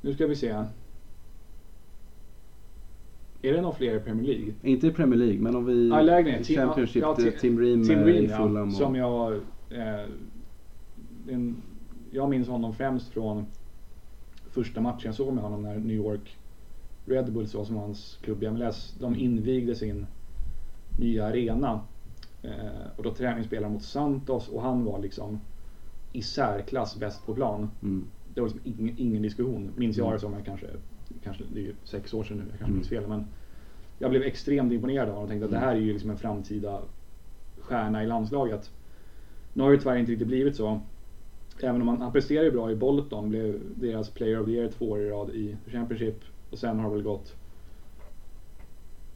Nu 0.00 0.14
ska 0.14 0.26
vi 0.26 0.36
se. 0.36 0.48
Är 3.42 3.52
det 3.52 3.60
någon 3.60 3.74
fler 3.74 3.96
i 3.96 4.00
Premier 4.00 4.26
League? 4.26 4.54
Inte 4.62 4.86
i 4.86 4.90
Premier 4.90 5.18
League 5.18 5.40
men 5.40 5.56
om 5.56 5.64
vi 5.64 5.88
Ja, 5.88 6.00
lägre 6.02 6.32
ner. 6.32 6.42
Tim- 6.42 6.56
Championship, 6.56 7.02
ja, 7.02 7.14
ja, 7.18 7.24
Ti- 7.24 7.38
Tim 7.40 7.58
Ream, 7.60 7.84
Tim 7.84 7.98
eh, 7.98 8.04
Ream 8.04 8.24
i 8.24 8.28
ja, 8.30 8.36
Fulham. 8.36 8.68
och- 8.68 8.74
som 8.74 8.94
jag... 8.94 9.32
Eh, 9.70 10.04
en, 11.28 11.56
jag 12.10 12.30
minns 12.30 12.48
honom 12.48 12.74
främst 12.74 13.08
från 13.12 13.44
första 14.50 14.80
matchen 14.80 15.00
jag 15.04 15.14
såg 15.14 15.34
med 15.34 15.42
honom 15.44 15.62
när 15.62 15.76
New 15.78 15.96
York 15.96 16.36
Red 17.10 17.32
Bulls 17.32 17.54
var 17.54 17.64
som 17.64 17.76
hans 17.76 18.18
klubb 18.22 18.42
i 18.42 18.50
MLS. 18.50 18.94
De 19.00 19.16
invigde 19.16 19.74
sin 19.74 20.06
nya 20.98 21.26
arena. 21.26 21.80
Eh, 22.42 22.50
och 22.96 23.02
då 23.02 23.14
träningsspelade 23.14 23.72
mot 23.72 23.82
Santos 23.82 24.48
och 24.48 24.62
han 24.62 24.84
var 24.84 24.98
liksom 24.98 25.40
i 26.12 26.22
särklass 26.22 26.96
bäst 26.96 27.26
på 27.26 27.34
plan. 27.34 27.70
Mm. 27.82 28.04
Det 28.34 28.40
var 28.40 28.48
liksom 28.48 28.72
ingen, 28.78 28.98
ingen 28.98 29.22
diskussion. 29.22 29.70
Minns 29.76 29.96
jag 29.96 30.04
Mm. 30.06 30.14
det 30.14 30.20
som 30.20 30.32
jag 30.32 30.44
kanske, 30.44 30.66
kanske, 31.24 31.44
det 31.52 31.60
är 31.60 31.64
ju 31.64 31.74
sex 31.84 32.14
år 32.14 32.24
sedan 32.24 32.36
nu, 32.36 32.42
jag 32.42 32.50
kanske 32.50 32.64
Mm. 32.64 32.74
minns 32.76 32.88
fel. 32.88 33.06
Men 33.08 33.24
jag 33.98 34.10
blev 34.10 34.22
extremt 34.22 34.72
imponerad 34.72 35.08
av 35.08 35.14
honom 35.14 35.22
och 35.24 35.28
tänkte 35.28 35.44
att 35.44 35.50
det 35.50 35.56
Mm. 35.56 35.68
här 35.68 35.76
är 35.76 35.80
ju 35.80 35.92
liksom 35.92 36.10
en 36.10 36.16
framtida 36.16 36.80
stjärna 37.60 38.02
i 38.04 38.06
landslaget. 38.06 38.70
Nu 39.52 39.62
har 39.62 39.70
det 39.72 39.78
tyvärr 39.78 39.96
inte 39.96 40.12
riktigt 40.12 40.28
blivit 40.28 40.56
så. 40.56 40.80
Även 41.62 41.82
om 41.82 41.88
han, 41.88 42.00
han 42.00 42.12
presterar 42.12 42.44
ju 42.44 42.50
bra 42.50 42.70
i 42.70 42.76
Bolton, 42.76 43.28
blev 43.28 43.60
deras 43.74 44.10
player 44.10 44.40
of 44.40 44.46
the 44.46 44.52
year 44.52 44.68
två 44.68 44.90
år 44.90 45.00
i 45.00 45.10
rad 45.10 45.30
i 45.30 45.56
Championship. 45.66 46.20
Och 46.50 46.58
sen 46.58 46.78
har 46.78 46.88
det 46.88 46.94
väl 46.94 47.04
gått 47.04 47.36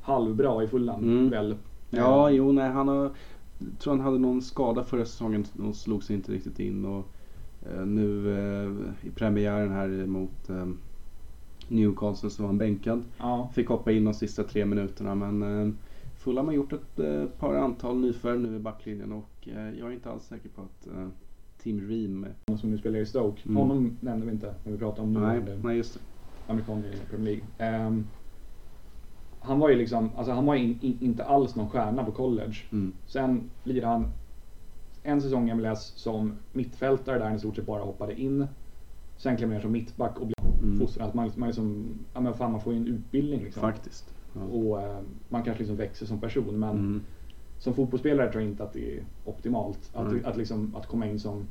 halvbra 0.01 0.65
i 0.65 0.67
Fulham 0.67 1.03
Mm. 1.03 1.31
väl. 1.31 1.57
Ja, 1.91 2.31
jo, 2.31 2.53
nej, 2.53 2.71
han 2.71 2.89
har, 2.89 3.11
tror 3.79 3.93
han 3.93 4.05
hade 4.05 4.19
någon 4.19 4.43
skada 4.43 4.85
förra 4.85 5.05
säsongen 5.05 5.45
och 5.59 5.77
slog 5.77 6.05
sig 6.05 6.17
inte 6.17 6.33
riktigt 6.33 6.59
in. 6.59 6.85
Och, 6.85 7.07
Eh, 7.73 7.87
nu 7.87 8.31
eh, 8.39 9.07
i 9.09 9.11
premiären 9.11 9.73
här 9.73 10.07
mot 10.07 10.51
eh, 10.51 10.67
Newcastle 11.69 12.31
så 12.31 12.43
var 12.43 12.49
han 12.49 12.59
bänkad. 12.59 13.03
Ja. 13.19 13.51
Fick 13.55 13.69
hoppa 13.69 13.93
in 13.93 14.05
de 14.05 14.15
sista 14.15 14.43
tre 14.43 14.65
minuterna 14.65 15.15
men 15.15 15.43
eh, 15.43 15.75
Fulham 16.17 16.47
har 16.47 16.55
gjort 16.55 16.73
ett 16.73 16.99
eh, 16.99 17.25
par 17.25 17.55
antal 17.55 17.97
nyförvärv 17.97 18.41
nu 18.41 18.57
i 18.57 18.59
backlinjen 18.59 19.13
och 19.13 19.49
eh, 19.49 19.79
jag 19.79 19.89
är 19.89 19.93
inte 19.93 20.11
alls 20.11 20.25
säker 20.25 20.49
på 20.49 20.63
att 20.63 20.89
Team 21.63 21.89
Ream... 21.89 22.27
som 22.61 22.71
nu 22.71 22.79
spelar 22.79 22.99
i 22.99 23.07
Stoke. 23.07 23.43
Mm. 23.45 23.57
Honom 23.57 23.97
nämnde 24.01 24.27
vi 24.27 24.33
inte 24.33 24.55
när 24.65 24.73
vi 24.73 24.79
pratade 24.79 25.03
om 25.03 25.13
Nej, 25.13 25.23
nuvarande 25.23 25.69
nej 25.69 25.77
just 25.77 25.95
det. 25.95 26.01
Amerikan 26.47 26.85
i 26.85 26.97
Premier 27.11 27.25
League. 27.25 27.43
Ehm, 27.59 28.07
han 29.41 29.59
var 29.59 29.69
ju 29.69 29.77
liksom, 29.77 30.11
alltså 30.17 30.33
han 30.33 30.47
var 30.47 30.55
in, 30.55 30.79
in, 30.83 30.99
inte 31.01 31.25
alls 31.25 31.57
någon 31.57 31.71
stjärna 31.71 32.05
på 32.05 32.13
college. 32.13 32.55
Mm. 32.73 32.93
Sen 33.07 33.51
lirade 33.65 33.93
han 33.93 34.09
en 35.03 35.23
säsong 35.23 35.51
i 35.51 35.55
MLS 35.55 35.93
som 35.97 36.33
mittfältare 36.53 37.19
där 37.19 37.25
han 37.27 37.37
i 37.37 37.39
stort 37.39 37.57
sett 37.57 37.67
bara 37.67 37.83
hoppade 37.83 38.21
in. 38.21 38.47
Sen 39.17 39.37
klev 39.37 39.49
han 39.49 39.55
ner 39.57 39.63
som 39.63 39.73
mittback 39.73 40.19
och 40.21 40.27
blev 40.27 40.35
Mm. 40.63 40.79
fostrad. 40.79 41.09
Att 41.09 41.15
man, 41.15 41.31
man, 41.37 41.49
liksom, 41.49 41.85
ja, 42.15 42.21
men 42.21 42.35
fan, 42.35 42.53
man 42.53 42.61
får 42.61 42.73
ju 42.73 42.79
en 42.79 42.87
utbildning 42.87 43.43
liksom. 43.45 43.61
Faktiskt. 43.61 44.15
Ja. 44.35 44.41
Och 44.43 44.83
eh, 44.83 44.99
man 45.29 45.43
kanske 45.43 45.59
liksom 45.63 45.77
växer 45.77 46.07
som 46.07 46.21
person. 46.21 46.59
Men 46.59 46.71
Mm. 46.71 47.01
som 47.59 47.75
fotbollsspelare 47.75 48.31
tror 48.33 48.43
jag 48.43 48.51
inte 48.51 48.65
att 48.65 48.73
det 48.73 48.97
är 48.99 49.05
optimalt. 49.25 49.91
Att, 49.95 50.13
Nej. 50.13 50.25
att, 50.25 50.37
liksom, 50.37 50.75
att 50.77 50.87
komma 50.87 51.07
in 51.07 51.21
som 51.21 51.47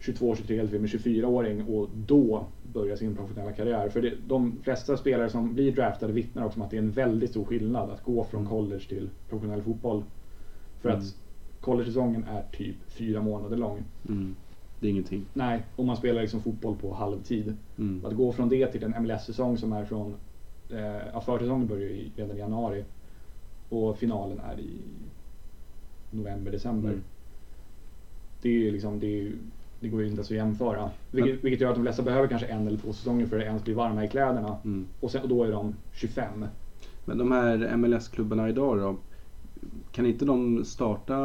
22, 0.00 0.34
23 0.36 0.58
eller 0.58 0.68
till 0.68 0.76
och 0.76 0.80
med 0.82 0.90
24-åring 0.90 1.62
och 1.64 1.88
då 2.06 2.46
börja 2.72 2.96
sin 2.96 3.16
professionella 3.16 3.52
karriär. 3.52 3.88
För 3.88 4.02
det, 4.02 4.12
de 4.28 4.56
flesta 4.62 4.96
spelare 4.96 5.30
som 5.30 5.54
blir 5.54 5.72
draftade 5.72 6.12
vittnar 6.12 6.44
också 6.44 6.58
om 6.60 6.62
att 6.62 6.70
det 6.70 6.76
är 6.76 6.82
en 6.82 6.90
väldigt 6.90 7.30
stor 7.30 7.44
skillnad 7.44 7.90
att 7.90 8.02
gå 8.04 8.24
från 8.24 8.40
Mm. 8.40 8.50
college 8.52 8.84
till 8.88 9.08
professionell 9.28 9.62
fotboll. 9.62 10.02
För 10.80 10.88
Mm. 10.90 11.00
att 11.02 11.14
college-säsongen 11.60 12.24
är 12.24 12.42
typ 12.52 12.76
fyra 12.86 13.22
månader 13.22 13.56
lång. 13.56 13.82
Mm. 14.08 14.34
Det 14.80 14.86
är 14.86 14.90
ingenting. 14.90 15.24
Nej, 15.32 15.62
och 15.76 15.84
man 15.84 15.96
spelar 15.96 16.20
liksom 16.22 16.40
fotboll 16.40 16.76
på 16.76 16.94
halvtid. 16.94 17.54
Mm. 17.78 18.04
Att 18.04 18.12
gå 18.16 18.32
från 18.32 18.48
det 18.48 18.66
till 18.66 18.82
en 18.84 18.94
MLS-säsong 19.02 19.58
som 19.58 19.72
är 19.72 19.84
från, 19.84 20.14
eh, 20.70 21.20
försäsongen 21.20 21.66
börjar 21.66 21.82
ju 21.88 21.94
i- 21.94 22.12
redan 22.16 22.36
i 22.36 22.38
januari 22.38 22.84
och 23.68 23.98
finalen 23.98 24.40
är 24.40 24.60
i 24.60 24.76
november, 26.10 26.50
december. 26.50 26.88
Mm. 26.88 27.02
Det 28.42 28.48
är 28.48 28.52
ju 28.52 28.70
liksom, 28.70 29.00
det, 29.00 29.06
är 29.06 29.10
ju, 29.22 29.36
det 29.80 29.88
går 29.88 30.00
ju 30.00 30.06
inte 30.06 30.16
ens 30.16 30.30
att 30.30 30.36
jämföra. 30.36 30.90
Vilket, 31.10 31.44
vilket 31.44 31.60
gör 31.60 31.68
att 31.68 31.74
de 31.76 31.82
flesta 31.82 32.02
behöver 32.02 32.28
kanske 32.28 32.46
en 32.46 32.66
eller 32.66 32.78
två 32.78 32.92
säsonger 32.92 33.26
för 33.26 33.38
att 33.38 33.44
ens 33.44 33.64
bli 33.64 33.74
varma 33.74 34.04
i 34.04 34.08
kläderna. 34.08 34.56
Mm. 34.64 34.86
Och, 35.00 35.10
sen, 35.10 35.22
och 35.22 35.28
då 35.28 35.44
är 35.44 35.52
de 35.52 35.74
25. 35.92 36.44
Men 37.04 37.18
de 37.18 37.32
här 37.32 37.76
MLS-klubbarna 37.76 38.48
idag 38.48 38.78
då? 38.78 38.96
Kan 39.92 40.06
inte 40.06 40.24
de 40.24 40.64
starta 40.64 41.16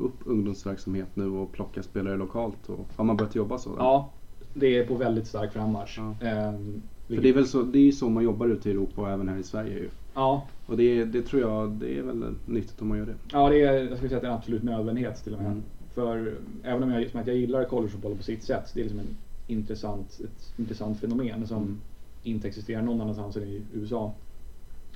upp 0.00 0.16
ungdomsverksamhet 0.24 1.08
nu 1.14 1.28
och 1.30 1.52
plocka 1.52 1.82
spelare 1.82 2.16
lokalt? 2.16 2.68
Och, 2.68 2.86
har 2.96 3.04
man 3.04 3.16
börjat 3.16 3.34
jobba 3.34 3.58
så? 3.58 3.70
Ja, 3.78 4.10
det 4.54 4.78
är 4.78 4.86
på 4.86 4.94
väldigt 4.94 5.26
stark 5.26 5.52
frammarsch. 5.52 5.98
Ja. 5.98 6.26
Ehm, 6.26 6.82
För 7.06 7.14
vilket- 7.14 7.22
det 7.22 7.28
är 7.28 7.34
väl 7.34 7.46
så, 7.46 7.62
det 7.62 7.78
är 7.88 7.92
så 7.92 8.08
man 8.08 8.24
jobbar 8.24 8.46
ute 8.48 8.68
i 8.68 8.72
Europa 8.72 9.02
och 9.02 9.10
även 9.10 9.28
här 9.28 9.38
i 9.38 9.42
Sverige 9.42 9.78
ju. 9.78 9.88
Ja, 10.14 10.46
Och 10.66 10.76
det, 10.76 11.04
det 11.04 11.22
tror 11.22 11.42
jag, 11.42 11.70
det 11.70 11.98
är 11.98 12.02
väl 12.02 12.34
nyttigt 12.46 12.82
om 12.82 12.88
man 12.88 12.98
gör 12.98 13.06
det. 13.06 13.14
ja 13.32 13.48
det 13.48 13.62
är, 13.62 13.72
jag 13.88 13.96
skulle 13.96 14.08
säga 14.08 14.16
att 14.16 14.22
det 14.22 14.28
är 14.28 14.32
en 14.32 14.36
absolut 14.38 14.62
nödvändighet 14.62 15.24
till 15.24 15.32
och 15.34 15.38
med. 15.42 15.50
Mm. 15.50 15.62
För 15.94 16.38
även 16.64 16.82
om 16.82 16.90
jag, 16.90 17.10
som 17.10 17.20
att 17.20 17.26
jag 17.26 17.36
gillar 17.36 17.64
collegefotboll 17.64 18.16
på 18.16 18.22
sitt 18.22 18.42
sätt, 18.44 18.70
det 18.74 18.80
är 18.80 18.84
liksom 18.84 19.00
en 19.00 19.16
intressant, 19.46 20.20
ett 20.24 20.52
intressant 20.58 21.00
fenomen 21.00 21.46
som 21.46 21.56
Mm. 21.62 21.80
inte 22.22 22.48
existerar 22.48 22.82
någon 22.82 23.00
annanstans 23.00 23.36
än 23.36 23.42
i 23.42 23.62
USA. 23.74 24.12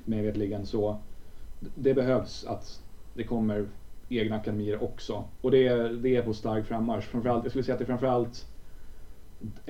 Mig 0.04 0.22
veterligen 0.22 0.66
så 0.66 0.96
det 1.74 1.94
behövs 1.94 2.44
att 2.44 2.80
det 3.14 3.24
kommer 3.24 3.66
egna 4.08 4.36
akademier 4.36 4.82
också. 4.82 5.24
Och 5.40 5.50
det 5.50 5.66
är, 5.66 5.88
det 5.92 6.16
är 6.16 6.22
på 6.22 6.32
stark 6.34 6.66
frammarsch. 6.66 7.04
Framförallt, 7.04 7.44
jag 7.44 7.50
skulle 7.52 7.64
säga 7.64 7.72
att 7.74 7.78
det 7.78 7.84
är 7.84 7.86
framförallt 7.86 8.46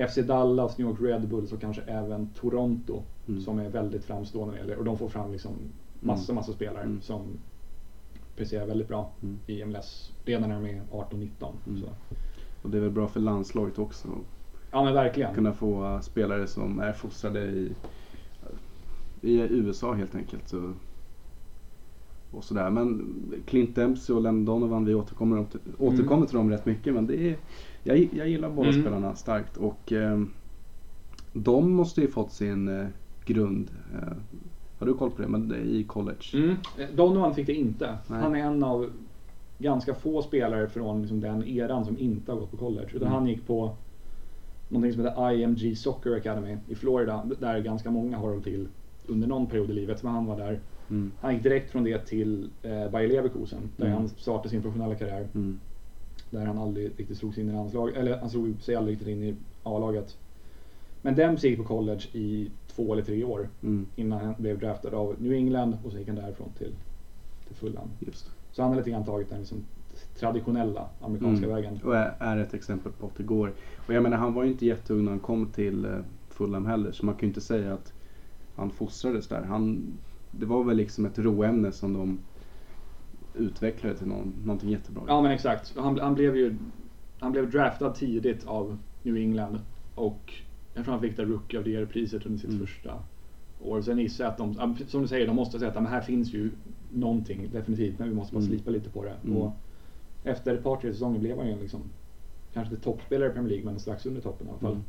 FC 0.09 0.15
Dallas, 0.23 0.79
New 0.79 0.89
York 0.89 1.01
Red 1.01 1.29
Bulls 1.29 1.53
och 1.53 1.61
kanske 1.61 1.83
även 1.83 2.27
Toronto 2.41 3.03
Mm. 3.29 3.41
som 3.41 3.59
är 3.59 3.69
väldigt 3.69 4.05
framstående 4.05 4.55
när 4.55 4.59
det 4.63 4.69
gäller- 4.69 4.79
och 4.79 4.85
de 4.85 4.99
får 4.99 5.09
fram 5.09 5.33
liksom 5.33 5.53
massa, 6.01 6.33
massa 6.33 6.53
spelare 6.53 6.83
Mm. 6.83 7.01
som 7.01 7.23
presterar 8.37 8.67
väldigt 8.67 8.89
bra 8.89 9.11
Mm. 9.23 9.39
i 9.47 9.65
MLS 9.65 10.13
redan 10.25 10.49
när 10.49 10.61
de 10.63 10.69
är 10.71 10.83
18-19. 10.91 11.53
Mm. 11.67 11.83
Och 12.63 12.71
det 12.71 12.77
är 12.77 12.81
väl 12.83 12.91
bra 12.91 13.09
för 13.09 13.21
landslaget 13.21 13.79
också. 13.79 14.09
Ja 14.71 14.85
men 14.85 14.95
verkligen. 14.95 15.35
Kunna 15.35 15.53
få 15.53 15.99
spelare 16.03 16.47
som 16.47 16.81
är 16.81 16.93
fostrade 16.93 17.41
i, 17.47 17.73
i 19.21 19.41
USA 19.41 19.93
helt 19.93 20.15
enkelt. 20.15 20.49
Så, 20.49 20.73
och 22.31 22.45
sådär. 22.45 22.71
Men 22.71 23.15
Clint 23.47 23.75
Dempsey 23.77 24.17
och 24.17 24.23
Len 24.23 24.45
Donovan, 24.45 24.85
vi 24.85 24.95
återkommer, 24.95 25.45
till, 25.45 25.61
återkommer 25.79 26.27
till 26.27 26.37
dem 26.37 26.51
rätt 26.51 26.67
mycket. 26.67 26.95
Men 26.95 27.07
det 27.07 27.21
är, 27.31 27.37
jag, 27.83 28.09
jag 28.13 28.29
gillar 28.29 28.51
båda 28.51 28.69
Mm. 28.69 28.83
spelarna 28.83 29.15
starkt. 29.15 29.57
Och 29.57 29.93
ehm, 29.93 30.31
de 31.33 31.73
måste 31.73 32.01
ju 32.01 32.09
fått 32.09 32.33
sin 32.33 32.69
eh, 32.81 32.87
grund. 33.25 33.71
eh, 33.95 34.13
har 34.79 34.87
du 34.87 34.95
koll 34.95 35.11
på 35.11 35.23
det? 35.23 35.29
Men 35.29 35.49
det 35.49 35.57
är 35.57 35.61
i 35.65 35.85
college. 35.85 36.25
Mm. 36.35 36.57
Donovan 36.95 37.35
fick 37.35 37.47
det 37.47 37.55
inte. 37.55 37.99
Nej. 38.07 38.21
Han 38.21 38.37
är 38.37 38.41
en 38.41 38.63
av 38.65 38.91
ganska 39.59 39.95
få 39.95 40.23
spelare 40.23 40.69
från 40.69 41.01
liksom 41.01 41.21
den 41.21 41.49
eran 41.49 41.85
som 41.85 41.99
inte 41.99 42.33
har 42.33 42.39
gått 42.41 42.51
på 42.51 42.57
college. 42.57 42.87
Utan 42.89 43.03
Mm. 43.09 43.13
han 43.13 43.27
gick 43.27 43.47
på 43.47 43.77
någonting 44.69 44.93
som 44.93 45.05
heter 45.05 45.33
IMG 45.33 45.77
Soccer 45.79 46.17
Academy 46.17 46.57
i 46.69 46.75
Florida. 46.75 47.27
Där 47.41 47.59
ganska 47.61 47.91
många 47.91 48.17
har 48.19 48.29
hållit 48.29 48.45
till 48.45 48.69
under 49.07 49.29
någon 49.29 49.47
period 49.47 49.71
i 49.71 49.73
livet. 49.73 50.03
Men 50.03 50.13
han 50.13 50.27
var 50.27 50.37
där. 50.39 50.61
Mm. 50.91 51.13
Han 51.21 51.35
gick 51.35 51.43
direkt 51.43 51.71
från 51.71 51.85
det 51.85 51.99
till 52.07 52.51
eh, 52.63 52.91
Bayer 52.91 53.09
Leverkusen. 53.09 53.59
Där 53.77 53.87
Mm. 53.87 53.99
han 53.99 54.09
startade 54.09 54.49
sin 54.49 54.63
professionella 54.63 54.95
karriär. 54.95 55.29
Mm. 55.35 55.61
Där 56.31 56.47
han 56.47 56.59
aldrig 56.59 56.91
riktigt 56.97 57.19
slog 57.19 57.35
sig 57.35 57.43
in 57.43 57.51
i 57.51 57.53
landslag, 57.53 57.97
eller 57.97 58.19
han 58.19 58.31
slog 58.31 58.55
sig 58.61 58.77
aldrig 58.77 58.93
riktigt 58.97 59.09
in 59.17 59.23
i 59.23 59.35
A-laget. 59.63 60.17
Men 61.03 61.15
Dempsey 61.15 61.51
gick 61.51 61.59
på 61.59 61.65
college 61.65 62.03
i 62.13 62.51
två 62.77 62.93
eller 62.93 63.03
tre 63.03 63.25
år 63.25 63.49
Mm. 63.63 63.87
innan 63.97 64.21
han 64.21 64.35
blev 64.39 64.59
draftad 64.59 64.95
av 64.97 65.15
New 65.19 65.33
England 65.33 65.77
och 65.85 65.93
så 65.93 65.99
gick 65.99 66.07
han 66.09 66.17
därifrån 66.17 66.49
till, 66.59 66.73
till 67.47 67.57
Fulham. 67.57 67.89
Så 68.53 68.63
han 68.63 68.71
har 68.71 68.77
lite 68.79 68.91
grann 68.91 69.05
tagit 69.05 69.29
den 69.31 69.39
liksom 69.39 69.65
traditionella 70.19 70.89
amerikanska 71.01 71.47
Mm. 71.47 71.57
vägen. 71.57 71.81
Och 71.85 71.97
är, 71.97 72.15
är 72.19 72.37
ett 72.37 72.55
exempel 72.55 72.93
på 72.93 73.07
att 73.07 73.17
det 73.17 73.23
går. 73.23 73.53
Och 73.87 73.95
jag 73.95 74.03
menar 74.03 74.17
han 74.17 74.35
var 74.35 74.45
ju 74.45 74.51
inte 74.51 74.67
jätteung 74.67 75.05
när 75.05 75.11
han 75.11 75.21
kom 75.21 75.47
till 75.47 75.85
eh, 75.85 75.99
Fulham 76.29 76.67
heller. 76.67 76.93
Så 76.93 77.07
man 77.07 77.15
kan 77.15 77.21
ju 77.21 77.27
inte 77.29 77.41
säga 77.41 77.75
att 77.75 77.93
han 78.57 78.71
fostrades 78.71 79.29
där. 79.29 79.43
Han, 79.43 79.93
det 80.31 80.47
var 80.47 80.65
väl 80.65 80.77
liksom 80.77 81.07
ett 81.07 81.19
råämne 81.19 81.73
som 81.73 81.93
de 81.93 82.19
utvecklade 83.35 83.97
till 83.97 84.07
någon, 84.07 84.35
någonting 84.45 84.71
jättebra. 84.71 85.03
Ja 85.07 85.23
men 85.23 85.31
exakt. 85.31 85.75
Han, 85.77 85.99
han 86.01 86.15
blev 86.15 86.37
ju 86.37 86.57
han 87.19 87.33
blev 87.33 87.51
draftad 87.51 87.91
tidigt 87.91 88.47
av 88.47 88.79
New 89.03 89.17
England 89.17 89.59
och 89.95 90.33
jag 90.75 90.85
tror 90.85 90.93
han 90.93 91.01
fick 91.01 91.17
det 91.17 91.25
Rookie 91.25 91.59
of 91.59 91.65
the 91.65 91.71
Year-priset 91.71 92.27
under 92.27 92.39
sitt 92.39 92.51
Mm. 92.51 92.67
första 92.67 92.95
år. 93.61 93.83
Sen 93.83 93.99
gissar 93.99 94.25
jag 94.25 94.31
att 94.31 94.39
de, 94.39 94.77
som 94.87 95.03
du 95.03 95.09
säger, 95.09 95.27
de 95.27 95.37
måste 95.37 95.59
säga 95.59 95.69
att 95.71 95.75
men 95.75 95.87
här 95.87 96.01
finns 96.01 96.33
ju 96.35 96.51
någonting 96.93 97.49
definitivt 97.53 97.99
men 97.99 98.09
vi 98.09 98.15
måste 98.15 98.35
bara 98.35 98.41
Mm. 98.45 98.49
slipa 98.51 98.71
lite 98.71 98.91
på 98.91 99.05
det. 99.05 99.15
Mm. 99.25 99.37
Och 99.37 99.53
efter 100.25 100.55
ett 100.55 100.63
par, 100.65 100.77
tre 100.77 100.93
säsonger 100.93 101.19
blev 101.21 101.39
han 101.39 101.49
ju 101.49 101.61
liksom 101.61 101.81
kanske 102.53 102.75
inte 102.75 102.85
toppspelare 102.85 103.29
i 103.31 103.33
Premier 103.33 103.51
League 103.51 103.65
men 103.71 103.81
strax 103.81 104.07
under 104.07 104.21
toppen 104.21 104.47
i 104.47 104.51
alla 104.51 104.59
fall. 104.59 104.73
Mm. 104.73 104.85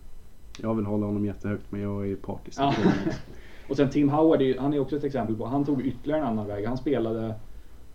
Jag 0.61 0.75
vill 0.75 0.85
hålla 0.85 1.05
honom 1.05 1.25
jättehögt 1.25 1.65
men 1.69 1.81
jag 1.81 2.09
är 2.11 2.15
partisk. 2.15 2.59
Ja. 2.59 2.73
Och 3.69 3.75
sen 3.77 3.89
Tim 3.89 4.09
Howard, 4.09 4.41
han 4.59 4.73
är 4.73 4.79
också 4.79 4.97
ett 4.97 5.03
exempel 5.03 5.35
på, 5.35 5.45
han 5.45 5.65
tog 5.65 5.81
ytterligare 5.85 6.21
en 6.21 6.27
annan 6.27 6.47
väg. 6.47 6.65
Han 6.65 6.77
spelade 6.77 7.35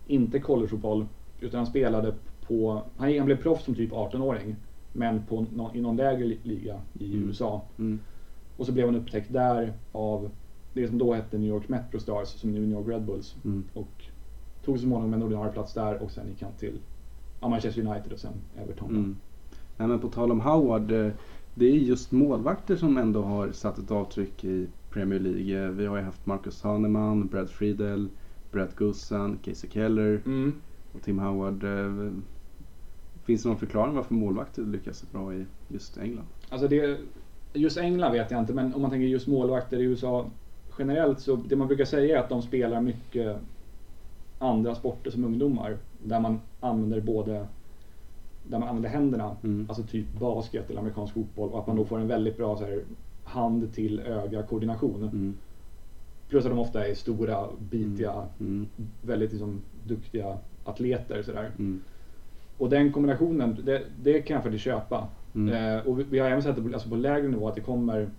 inte 0.07 0.39
collegefotboll 0.39 1.05
utan 1.39 1.57
han 1.57 1.67
spelade 1.67 2.13
på, 2.47 2.81
han, 2.97 3.17
han 3.17 3.25
blev 3.25 3.41
proffs 3.41 3.63
som 3.65 3.75
typ 3.75 3.91
18-åring. 3.91 4.55
Men 4.93 5.25
på, 5.25 5.45
nå- 5.55 5.71
i 5.73 5.81
någon 5.81 5.97
lägre 5.97 6.25
li- 6.25 6.39
liga 6.43 6.81
i 6.99 7.13
Mm. 7.15 7.27
USA. 7.27 7.61
Mm. 7.79 7.99
Och 8.57 8.65
så 8.65 8.71
blev 8.71 8.85
han 8.85 8.95
upptäckt 8.95 9.33
där 9.33 9.73
av 9.91 10.29
det 10.73 10.87
som 10.87 10.97
då 10.97 11.13
hette 11.13 11.37
New 11.37 11.49
York 11.49 11.69
Metro 11.69 11.99
Stars, 11.99 12.27
som 12.27 12.51
nu 12.51 12.57
är 12.63 12.67
New 12.67 12.77
York 12.79 12.87
Red 12.87 13.05
Bulls. 13.05 13.35
Mm. 13.45 13.63
Och 13.73 14.03
tog 14.65 14.77
så 14.77 14.83
småningom 14.83 15.13
en 15.13 15.23
ordinarie 15.23 15.51
plats 15.51 15.73
där 15.73 16.03
och 16.03 16.11
sen 16.11 16.27
gick 16.29 16.41
han 16.41 16.51
till 16.53 16.79
Manchester 17.41 17.81
United 17.87 18.13
och 18.13 18.19
sen 18.19 18.33
Everton. 18.63 18.89
Mm. 18.89 19.15
Nej, 19.77 19.87
men 19.87 19.99
på 19.99 20.07
tal 20.09 20.31
om 20.31 20.41
Howard. 20.41 20.91
eh, 20.91 21.11
Det 21.55 21.65
är 21.65 21.71
just 21.75 22.11
målvakter 22.11 22.75
som 22.75 22.97
ändå 22.97 23.21
har 23.21 23.51
satt 23.51 23.77
ett 23.77 23.91
avtryck 23.91 24.43
i 24.43 24.67
Premier 24.89 25.19
League. 25.19 25.65
Eh, 25.65 25.69
Vi 25.71 25.85
har 25.85 25.97
ju 25.97 26.03
haft 26.03 26.25
Marcus 26.25 26.61
Hahnemann, 26.61 27.27
Brad 27.27 27.49
Friedel, 27.49 28.09
Brad 28.51 28.69
Gussan, 28.75 29.37
Casey 29.43 29.69
Keller 29.69 30.21
Mm. 30.25 30.53
och 30.93 31.01
Tim 31.01 31.19
Howard. 31.19 31.63
Finns 33.25 33.43
det 33.43 33.49
någon 33.49 33.57
förklaring 33.57 33.95
varför 33.95 34.13
målvakter 34.13 34.61
lyckas 34.61 34.97
så 34.97 35.05
bra 35.11 35.33
i 35.33 35.45
just 35.67 35.97
England? 35.97 36.25
Alltså 36.49 36.67
det, 36.67 36.97
just 37.53 37.77
England 37.77 38.11
vet 38.11 38.31
jag 38.31 38.39
inte, 38.39 38.53
men 38.53 38.73
om 38.73 38.81
man 38.81 38.91
tänker 38.91 39.07
just 39.07 39.27
målvakter 39.27 39.79
i 39.79 39.83
USA 39.83 40.25
generellt 40.79 41.19
så 41.19 41.35
det 41.35 41.55
man 41.55 41.67
brukar 41.67 41.85
säga 41.85 42.17
är 42.17 42.23
att 42.23 42.29
de 42.29 42.41
spelar 42.41 42.81
mycket 42.81 43.37
andra 44.39 44.75
sporter 44.75 45.11
som 45.11 45.23
ungdomar. 45.23 45.77
Där 46.03 46.19
man 46.19 46.39
använder 46.59 47.01
både 47.01 47.47
där 48.43 48.59
man 48.59 48.67
använder 48.69 48.89
händerna, 48.89 49.35
Mm. 49.43 49.65
alltså 49.69 49.83
typ 49.83 50.19
basket 50.19 50.69
eller 50.69 50.79
amerikansk 50.79 51.13
fotboll 51.13 51.49
och 51.49 51.59
att 51.59 51.67
man 51.67 51.75
då 51.75 51.85
får 51.85 51.99
en 51.99 52.07
väldigt 52.07 52.37
bra 52.37 52.57
så 52.57 52.63
här, 52.65 52.83
hand 53.23 53.73
till 53.73 53.99
öga 53.99 54.43
koordination. 54.43 55.03
Mm. 55.03 55.33
Plus 56.29 56.45
att 56.45 56.51
de 56.51 56.59
ofta 56.59 56.87
är 56.87 56.93
stora, 56.95 57.47
bitiga, 57.71 58.25
Mm. 58.39 58.67
väldigt 59.01 59.31
liksom, 59.31 59.61
duktiga 59.87 60.37
atleter. 60.65 61.23
Sådär. 61.23 61.51
Mm. 61.59 61.81
Och 62.61 62.69
den 62.69 62.91
kombinationen, 62.91 63.57
det, 63.65 63.81
det 64.03 64.21
kan 64.21 64.35
jag 64.35 64.43
faktiskt 64.43 64.63
köpa. 64.63 65.07
Mm. 65.35 65.77
Eh, 65.77 65.87
och 65.87 65.99
vi, 65.99 66.03
vi 66.09 66.19
har 66.19 66.27
även 66.27 66.43
sett 66.43 66.55
det 66.55 66.61
på, 66.61 66.73
alltså 66.73 66.89
på 66.89 66.95
lägre 66.95 67.27
nivå 67.27 67.47
att 67.47 67.55
det 67.55 67.61
kommer 67.61 68.09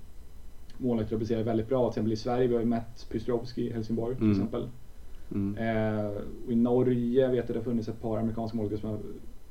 målvakter 0.78 1.14
att 1.14 1.20
prestera 1.20 1.42
väldigt 1.42 1.68
bra. 1.68 1.82
Till 1.84 1.90
exempel 1.92 2.12
i 2.12 2.16
Sverige, 2.16 2.46
vi 2.48 2.54
har 2.54 2.60
ju 2.60 2.66
Matt 2.66 3.06
Pystrovski 3.10 3.66
i 3.66 3.72
Helsingborg 3.72 4.14
till 4.16 4.24
Mm. 4.24 4.36
exempel. 4.36 4.68
Mm. 5.34 5.56
Eh, 5.58 6.10
och 6.46 6.52
I 6.52 6.54
Norge 6.56 7.28
vet 7.28 7.48
jag 7.48 7.54
det 7.56 7.58
har 7.60 7.64
funnits 7.64 7.88
ett 7.88 8.02
par 8.02 8.18
amerikanska 8.18 8.56
målvakter 8.56 8.80
som 8.80 8.90
har 8.90 8.98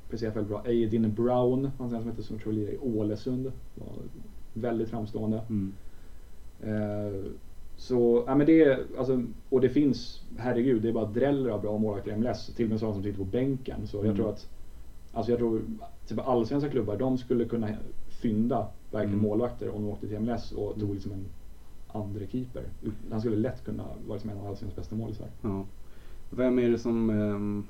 presterat 0.10 0.36
väldigt 0.36 0.50
bra. 0.50 0.62
Aidin 0.66 1.14
Brown, 1.14 1.72
han 1.78 1.90
som 1.90 2.08
heter 2.10 2.24
som 2.24 2.40
tror 2.40 2.54
i 2.54 2.78
Ålesund. 2.82 3.52
Var 3.76 3.88
väldigt 4.54 4.90
framstående. 4.90 5.42
Mm. 5.50 5.74
Eh, 6.64 7.24
så, 7.78 8.24
ja 8.28 8.36
men 8.36 8.46
det, 8.48 8.80
alltså, 8.98 9.24
och 9.50 9.62
det 9.62 9.70
finns, 9.70 10.22
herregud, 10.38 10.82
det 10.82 10.90
är 10.90 10.94
bara 10.94 11.06
dräller 11.06 11.50
av 11.50 11.62
bra 11.62 11.78
målvakter 11.78 12.12
i 12.12 12.16
MLS. 12.16 12.48
Till 12.56 12.66
och 12.66 12.70
med 12.70 12.80
sådana 12.80 12.96
som 12.96 13.04
sitter 13.04 13.18
på 13.18 13.24
bänken. 13.26 13.88
Så 13.88 13.98
Mm. 13.98 14.08
jag 14.08 14.16
tror 14.16 14.30
att, 14.30 14.48
alltså 15.14 15.32
jag 15.32 15.40
tror, 15.40 15.62
typ 16.08 16.20
allsvenska 16.28 16.70
klubbar, 16.70 16.98
de 16.98 17.18
skulle 17.18 17.46
kunna 17.46 17.68
fynda 18.10 18.68
verkligen 18.92 19.20
Mm. 19.20 19.30
målvakter 19.30 19.70
om 19.76 19.82
de 19.82 19.90
åkte 19.90 20.08
till 20.08 20.20
MLS 20.20 20.52
och 20.52 20.80
tog 20.80 20.94
liksom 20.94 21.12
en 21.12 21.26
andre 21.88 22.28
keeper. 22.28 22.64
Han 23.12 23.20
skulle 23.22 23.36
lätt 23.36 23.66
kunna 23.66 23.84
vara 23.84 24.14
liksom 24.14 24.30
en 24.30 24.38
av 24.38 24.48
allsvenskans 24.48 24.76
bästa 24.76 24.96
målisar. 24.96 25.28
Ja. 25.42 25.66
Vem 26.30 26.60
är 26.60 26.70
det 26.70 26.78
som 26.80 27.10
ehm, 27.10 27.64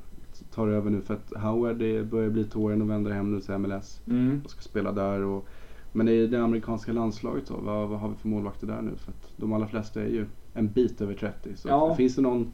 tar 0.53 0.67
över 0.67 0.89
nu? 0.89 1.01
För 1.01 1.13
att 1.13 1.33
Howard 1.43 1.77
börjar 2.09 2.29
bli 2.29 2.45
till 2.45 2.57
åren 2.59 2.81
och 2.81 2.89
vänder 2.89 3.11
hem 3.11 3.31
nu 3.35 3.41
till 3.41 3.57
MLS 3.57 4.01
Mm. 4.07 4.41
och 4.45 4.51
ska 4.51 4.61
spela 4.61 4.91
där. 4.91 5.21
Och, 5.21 5.45
men 5.91 6.07
i 6.07 6.27
det 6.27 6.43
amerikanska 6.43 6.91
landslaget 6.93 7.47
då, 7.47 7.57
vad, 7.57 7.89
vad 7.89 7.99
har 7.99 8.09
vi 8.09 8.15
för 8.15 8.27
målvakter 8.27 8.67
där 8.67 8.81
nu? 8.81 8.91
För 8.97 9.11
att 9.11 9.31
de 9.37 9.53
allra 9.53 9.67
flesta 9.67 10.01
är 10.01 10.07
ju 10.09 10.25
en 10.53 10.67
bit 10.71 11.01
över 11.01 11.13
30. 11.13 11.55
Så 11.55 11.67
Ja. 11.67 11.95
finns 11.95 12.15
det 12.15 12.21
någon 12.21 12.51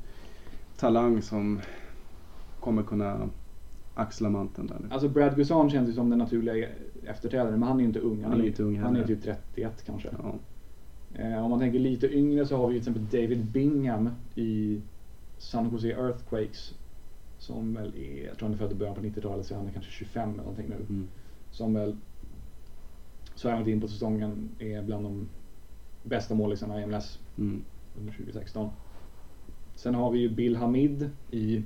talang 0.77 1.21
som 1.21 1.59
kommer 2.59 2.83
kunna 2.83 3.29
axla 3.97 4.29
manteln 4.29 4.67
där 4.67 4.77
nu? 4.79 4.87
Alltså 4.91 5.09
Brad 5.09 5.35
Guzan 5.35 5.69
känns 5.69 5.89
ju 5.89 5.93
som 5.93 6.09
den 6.09 6.19
naturliga 6.19 6.67
efterträdaren, 7.05 7.59
men 7.59 7.67
han 7.69 7.77
är 7.77 7.81
ju 7.81 7.87
inte 7.87 7.99
ung. 7.99 8.23
Han 8.23 8.41
är 8.41 8.45
inte 8.45 8.63
ung 8.63 8.79
Han 8.79 8.95
är 8.95 9.07
typ 9.07 9.23
31 9.23 9.83
kanske. 9.85 10.09
Ja. 10.23 10.35
Eh, 11.23 11.43
om 11.43 11.49
man 11.49 11.59
tänker 11.59 11.79
lite 11.79 12.13
yngre 12.15 12.45
så 12.45 12.57
har 12.57 12.67
vi 12.67 12.73
ju 12.73 12.81
till 12.81 12.91
exempel 12.91 13.21
David 13.21 13.45
Bingham 13.45 14.09
i 14.35 14.81
San 15.37 15.69
Jose 15.71 15.87
Earthquakes. 15.87 16.73
Som 17.39 17.73
väl 17.73 17.93
är, 17.95 18.25
jag 18.25 18.37
tror 18.37 18.47
han 18.49 18.53
är 18.53 18.57
född 18.57 18.71
i 18.71 18.75
början 18.75 18.95
på 18.95 19.01
90-talet 19.01 19.45
så 19.45 19.55
han 19.55 19.67
är 19.67 19.71
kanske 19.71 19.91
25 19.91 20.29
eller 20.29 20.37
någonting 20.37 20.69
nu. 20.69 20.75
Mm. 20.75 21.07
Som 21.51 21.73
väl, 21.73 21.95
så 23.35 23.49
här 23.49 23.55
långt 23.55 23.67
in 23.67 23.81
på 23.81 23.87
säsongen, 23.87 24.49
är 24.59 24.81
bland 24.83 25.05
de 25.05 25.27
bästa 26.03 26.35
målisarna 26.35 26.81
i 26.81 26.85
MLS 26.85 27.19
Mm. 27.37 27.61
under 27.99 28.13
2016. 28.13 28.69
Sen 29.75 29.95
har 29.95 30.11
vi 30.11 30.19
ju 30.19 30.29
Bill 30.29 30.55
Hamid 30.55 31.09
i 31.31 31.63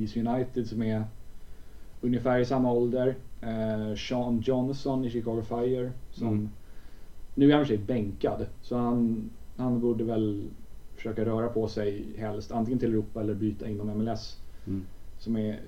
DC 0.00 0.20
United 0.20 0.66
som 0.66 0.82
är 0.82 1.04
ungefär 2.00 2.38
i 2.38 2.44
samma 2.44 2.72
ålder. 2.72 3.14
Eh, 3.42 3.96
Sean 3.96 4.40
Johnson 4.40 5.04
i 5.04 5.10
Chicago 5.10 5.42
Fire 5.42 5.92
som 6.10 6.28
Mm. 6.28 6.48
nu 7.34 7.50
är 7.50 7.54
han 7.56 7.64
för 7.66 7.68
sig 7.76 7.84
bänkad 7.84 8.46
så 8.62 8.76
han, 8.76 9.30
han 9.56 9.80
borde 9.80 10.04
väl 10.04 10.44
försöka 10.96 11.24
röra 11.24 11.48
på 11.48 11.68
sig 11.68 12.04
helst 12.16 12.52
antingen 12.52 12.78
till 12.78 12.90
Europa 12.90 13.20
eller 13.20 13.34
byta 13.34 13.68
inom 13.68 13.86
MLS 13.98 14.36
Mm. 14.66 14.84
som 15.18 15.36
är 15.36 15.60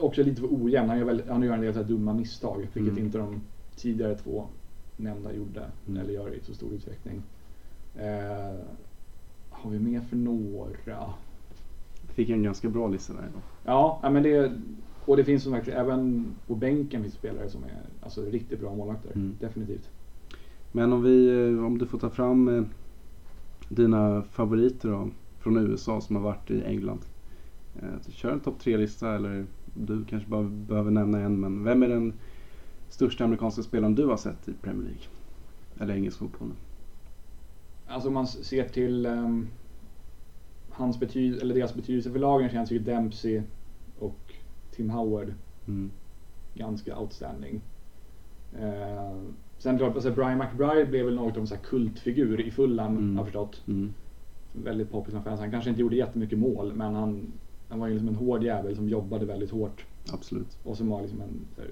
också 0.00 0.22
lite 0.22 0.40
för 0.40 0.48
ojämn. 0.50 0.88
Han 0.88 0.98
gör, 0.98 1.04
väl, 1.04 1.22
han 1.28 1.42
gör 1.42 1.54
en 1.54 1.60
del 1.60 1.86
dumma 1.86 2.12
misstag 2.14 2.58
vilket 2.72 2.92
Mm. 2.92 3.04
inte 3.04 3.18
de 3.18 3.40
tidigare 3.76 4.14
två 4.14 4.44
nämnda 4.96 5.32
gjorde 5.32 5.62
Mm. 5.88 6.00
eller 6.00 6.12
gör 6.12 6.34
i 6.34 6.40
så 6.40 6.54
stor 6.54 6.72
utsträckning. 6.72 7.22
Eh, 7.96 8.54
har 9.50 9.70
vi 9.70 9.78
mer 9.78 10.00
för 10.00 10.16
några? 10.16 11.12
Fick 12.14 12.30
en 12.30 12.42
ganska 12.42 12.68
bra 12.68 12.88
lista 12.88 13.12
där. 13.12 13.28
Ja, 13.64 14.00
men 14.02 14.22
det, 14.22 14.52
och 15.04 15.16
det 15.16 15.24
finns 15.24 15.42
som 15.42 15.52
sagt 15.52 15.68
även 15.68 16.34
på 16.46 16.54
bänken 16.54 17.02
finns 17.02 17.14
spelare 17.14 17.48
som 17.48 17.64
är 17.64 17.70
alltså, 18.02 18.24
riktigt 18.24 18.60
bra 18.60 18.74
målvakter. 18.74 19.12
Mm. 19.14 19.36
Definitivt. 19.40 19.90
Men 20.72 20.92
om, 20.92 21.02
vi, 21.02 21.28
eh, 21.28 21.64
om 21.64 21.78
du 21.78 21.86
får 21.86 21.98
ta 21.98 22.10
fram 22.10 22.48
eh, 22.48 22.64
dina 23.68 24.22
favoriter 24.22 24.88
då, 24.88 25.10
från 25.38 25.56
USA 25.56 26.00
som 26.00 26.16
har 26.16 26.22
varit 26.22 26.50
i 26.50 26.62
England. 26.62 27.00
Eh, 27.82 28.10
kör 28.10 28.32
en 28.32 28.40
topp 28.40 28.58
tre-lista 28.60 29.14
eller 29.14 29.46
du 29.74 30.04
kanske 30.04 30.28
bara 30.28 30.42
behöver 30.42 30.90
nämna 30.90 31.20
en. 31.20 31.40
Men 31.40 31.64
vem 31.64 31.82
är 31.82 31.88
den 31.88 32.12
största 32.88 33.24
amerikanska 33.24 33.62
spelaren 33.62 33.94
du 33.94 34.06
har 34.06 34.16
sett 34.16 34.48
i 34.48 34.52
Premier 34.52 34.82
League? 34.82 35.02
Eller 35.78 35.94
engelsk 35.94 36.18
fotboll? 36.18 36.52
Alltså 37.86 38.08
om 38.08 38.14
man 38.14 38.26
ser 38.26 38.68
till 38.68 39.06
ehm, 39.06 39.48
hans 40.74 41.00
betyd- 41.00 41.42
eller 41.42 41.54
deras 41.54 41.74
betydelse 41.74 42.10
för 42.12 42.18
lagen 42.18 42.48
känns 42.50 42.70
ju 42.70 42.78
Dempsey 42.78 43.42
och 43.98 44.34
Tim 44.70 44.90
Howard 44.90 45.34
Mm. 45.66 45.90
ganska 46.54 46.98
outstanding. 46.98 47.60
Eh, 48.58 49.16
sen 49.58 49.78
klart, 49.78 49.94
alltså 49.94 50.10
Brian 50.10 50.38
McBride 50.38 50.86
blev 50.86 51.04
väl 51.04 51.14
något 51.14 51.36
av 51.36 51.40
en 51.42 51.46
här 51.46 51.56
kultfigur 51.56 52.40
i 52.40 52.50
Fulham 52.50 52.96
Mm. 52.96 53.16
har 53.16 53.24
förstått. 53.24 53.62
Mm. 53.68 53.92
Väldigt 54.52 54.90
poppis 54.90 55.10
bland 55.10 55.24
fans. 55.24 55.40
Han 55.40 55.50
kanske 55.50 55.70
inte 55.70 55.82
gjorde 55.82 55.96
jättemycket 55.96 56.38
mål 56.38 56.72
men 56.74 56.94
han, 56.94 57.32
han 57.68 57.78
var 57.80 57.86
ju 57.86 57.92
liksom 57.92 58.08
en 58.08 58.14
hård 58.14 58.42
jävel 58.44 58.76
som 58.76 58.88
jobbade 58.88 59.26
väldigt 59.26 59.50
hårt 59.50 59.84
Absolut. 60.12 60.58
och 60.64 60.76
som 60.76 60.88
var 60.88 61.02
liksom 61.02 61.20
en 61.20 61.40
så 61.56 61.62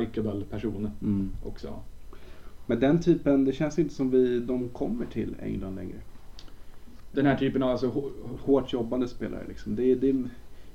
likable 0.00 0.44
person 0.50 0.90
Mm. 1.02 1.30
också. 1.44 1.74
Men 2.66 2.80
den 2.80 3.00
typen, 3.00 3.44
det 3.44 3.52
känns 3.52 3.78
inte 3.78 3.94
som 3.94 4.10
vi, 4.10 4.40
de 4.40 4.68
kommer 4.68 5.06
till 5.06 5.36
England 5.42 5.74
längre. 5.74 5.96
Den 7.12 7.26
här 7.26 7.36
typen 7.36 7.62
av, 7.62 7.70
alltså, 7.70 7.86
hå- 7.88 8.38
Hårt 8.42 8.72
jobbande 8.72 9.08
spelare 9.08 9.44
liksom. 9.48 9.76
Det, 9.76 9.94
det, 9.94 10.12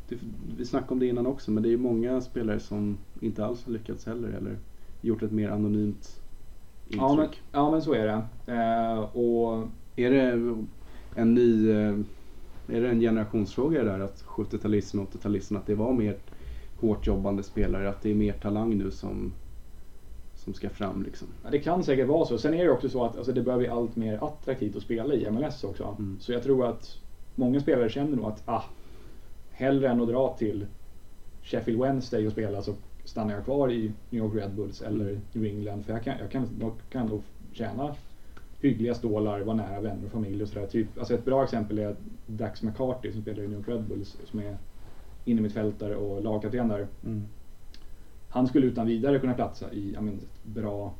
det, 0.10 0.18
vi 0.58 0.66
snackade 0.66 0.92
om 0.94 1.00
det 1.00 1.08
innan 1.08 1.28
också 1.28 1.52
men 1.52 1.64
det 1.64 1.74
är 1.74 1.78
många 1.78 2.22
spelare 2.22 2.60
som 2.60 2.98
inte 3.22 3.46
alls 3.46 3.66
har 3.66 3.74
lyckats 3.74 4.06
heller 4.06 4.30
eller 4.30 4.58
gjort 5.02 5.24
ett 5.24 5.32
mer 5.32 5.50
anonymt 5.50 6.22
intryck. 6.88 7.02
ja, 7.02 7.16
men, 7.16 7.30
ja 7.52 7.72
men 7.72 7.82
så 7.82 7.94
är 7.94 8.06
det. 8.08 8.54
Eh, 8.54 9.00
och 9.00 9.68
Är 9.96 10.12
det 10.12 10.56
en 11.16 11.34
ny, 11.34 11.70
eh, 11.72 11.98
är 12.68 12.82
det 12.82 12.90
en 12.90 13.00
generationsfråga 13.00 13.84
det 13.84 13.90
där 13.90 14.00
att 14.00 14.24
70-talisterna 14.24 15.02
och 15.02 15.10
80-talisterna 15.14 15.58
att 15.58 15.66
det 15.66 15.76
var 15.76 15.94
mer 15.94 16.18
hårt 16.80 17.08
jobbande 17.08 17.44
spelare, 17.44 17.90
att 17.90 18.02
det 18.02 18.12
är 18.12 18.16
mer 18.16 18.34
talang 18.34 18.78
nu 18.78 18.92
som, 18.92 19.34
som 20.48 20.54
ska 20.54 20.70
fram 20.70 21.04
liksom? 21.04 21.28
Ja, 21.44 21.50
det 21.50 21.60
kan 21.60 21.84
säkert 21.84 22.08
vara 22.08 22.26
så. 22.26 22.38
Sen 22.38 22.54
är 22.54 22.64
det 22.64 22.72
också 22.72 22.90
så 22.90 23.06
att 23.06 23.18
alltså, 23.18 23.32
det 23.32 23.42
börjar 23.42 23.60
bli 23.60 23.68
allt 23.68 23.96
mer 23.96 24.24
attraktivt 24.24 24.76
att 24.76 24.84
spela 24.84 25.14
i 25.14 25.32
MLS 25.32 25.64
också. 25.64 25.84
Mm. 26.00 26.18
Så 26.20 26.32
jag 26.32 26.44
tror 26.44 26.66
att 26.66 26.98
många 27.36 27.60
spelare 27.60 27.90
känner 27.90 28.18
nog 28.18 28.26
att 28.26 28.42
ah, 28.46 28.64
hellre 29.52 29.90
än 29.90 30.02
att 30.02 30.08
dra 30.08 30.36
till 30.38 30.66
Sheffield 31.44 31.82
Wednesday 31.82 32.26
och 32.26 32.32
spela 32.32 32.62
så 32.62 32.74
stannar 33.04 33.34
jag 33.34 33.46
kvar 33.46 33.72
i 33.72 33.92
New 34.10 34.24
York 34.24 34.36
Red 34.36 34.56
Bulls 34.56 34.82
eller 34.82 35.10
Mm. 35.10 35.22
New 35.34 35.46
England. 35.46 35.84
För 35.86 35.94
jag 35.94 36.04
kan, 36.04 36.14
jag 36.20 36.32
kan, 36.32 36.48
jag 36.60 36.72
kan 36.90 37.08
nog 37.08 37.22
tjäna 37.52 37.96
hyggliga 38.60 38.94
stålar, 38.96 39.40
vara 39.42 39.56
nära 39.56 39.80
vänner 39.80 40.06
och 40.06 40.12
familj 40.12 40.42
och 40.44 40.50
sådär. 40.50 40.68
Typ, 40.68 40.88
alltså 40.98 41.14
ett 41.14 41.26
bra 41.26 41.44
exempel 41.44 41.80
är 41.80 41.96
Dax 42.26 42.64
McCarty 42.64 43.12
som 43.12 43.22
spelar 43.22 43.44
i 43.44 43.48
New 43.48 43.58
York 43.58 43.68
Red 43.68 43.84
Bulls 43.84 44.18
som 44.26 44.40
är 44.40 44.58
innermittfältare 45.26 45.96
och 45.96 46.24
lagkapten 46.24 46.68
där. 46.68 46.88
Han 48.30 48.48
skulle 48.48 48.66
utan 48.68 48.88
vidare 48.88 49.20
kunna 49.20 49.34
platsa 49.34 49.72
i 49.74 49.92
jag 49.94 50.04
menar, 50.04 50.18
ett 50.18 50.46
bra 50.54 50.94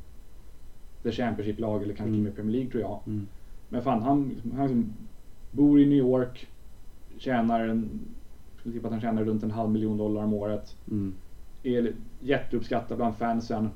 The 1.02 1.12
Championship-lag 1.12 1.82
eller 1.82 1.94
kanske 1.94 2.14
och 2.14 2.18
med 2.22 2.34
Premier 2.36 2.52
League 2.52 2.70
tror 2.70 2.82
jag. 2.82 3.00
Mm. 3.06 3.26
Men 3.68 3.82
fan, 3.82 4.02
han, 4.02 4.34
han 4.56 4.62
liksom 4.66 4.92
bor 5.50 5.80
i 5.80 5.86
New 5.86 5.98
York, 5.98 6.48
tjänar 7.18 7.64
en, 7.68 7.90
skulle 8.58 8.74
tippa 8.74 8.86
att 8.86 8.92
han 8.92 9.00
tjänar 9.00 9.24
runt 9.24 9.42
en 9.42 9.50
halv 9.50 9.70
miljon 9.70 9.96
dollar 9.96 10.22
om 10.22 10.32
året. 10.32 10.76
Mm. 10.90 11.14
Är 11.62 11.92
jätteuppskattad 12.20 12.96
bland 12.96 13.16
fansen. 13.16 13.68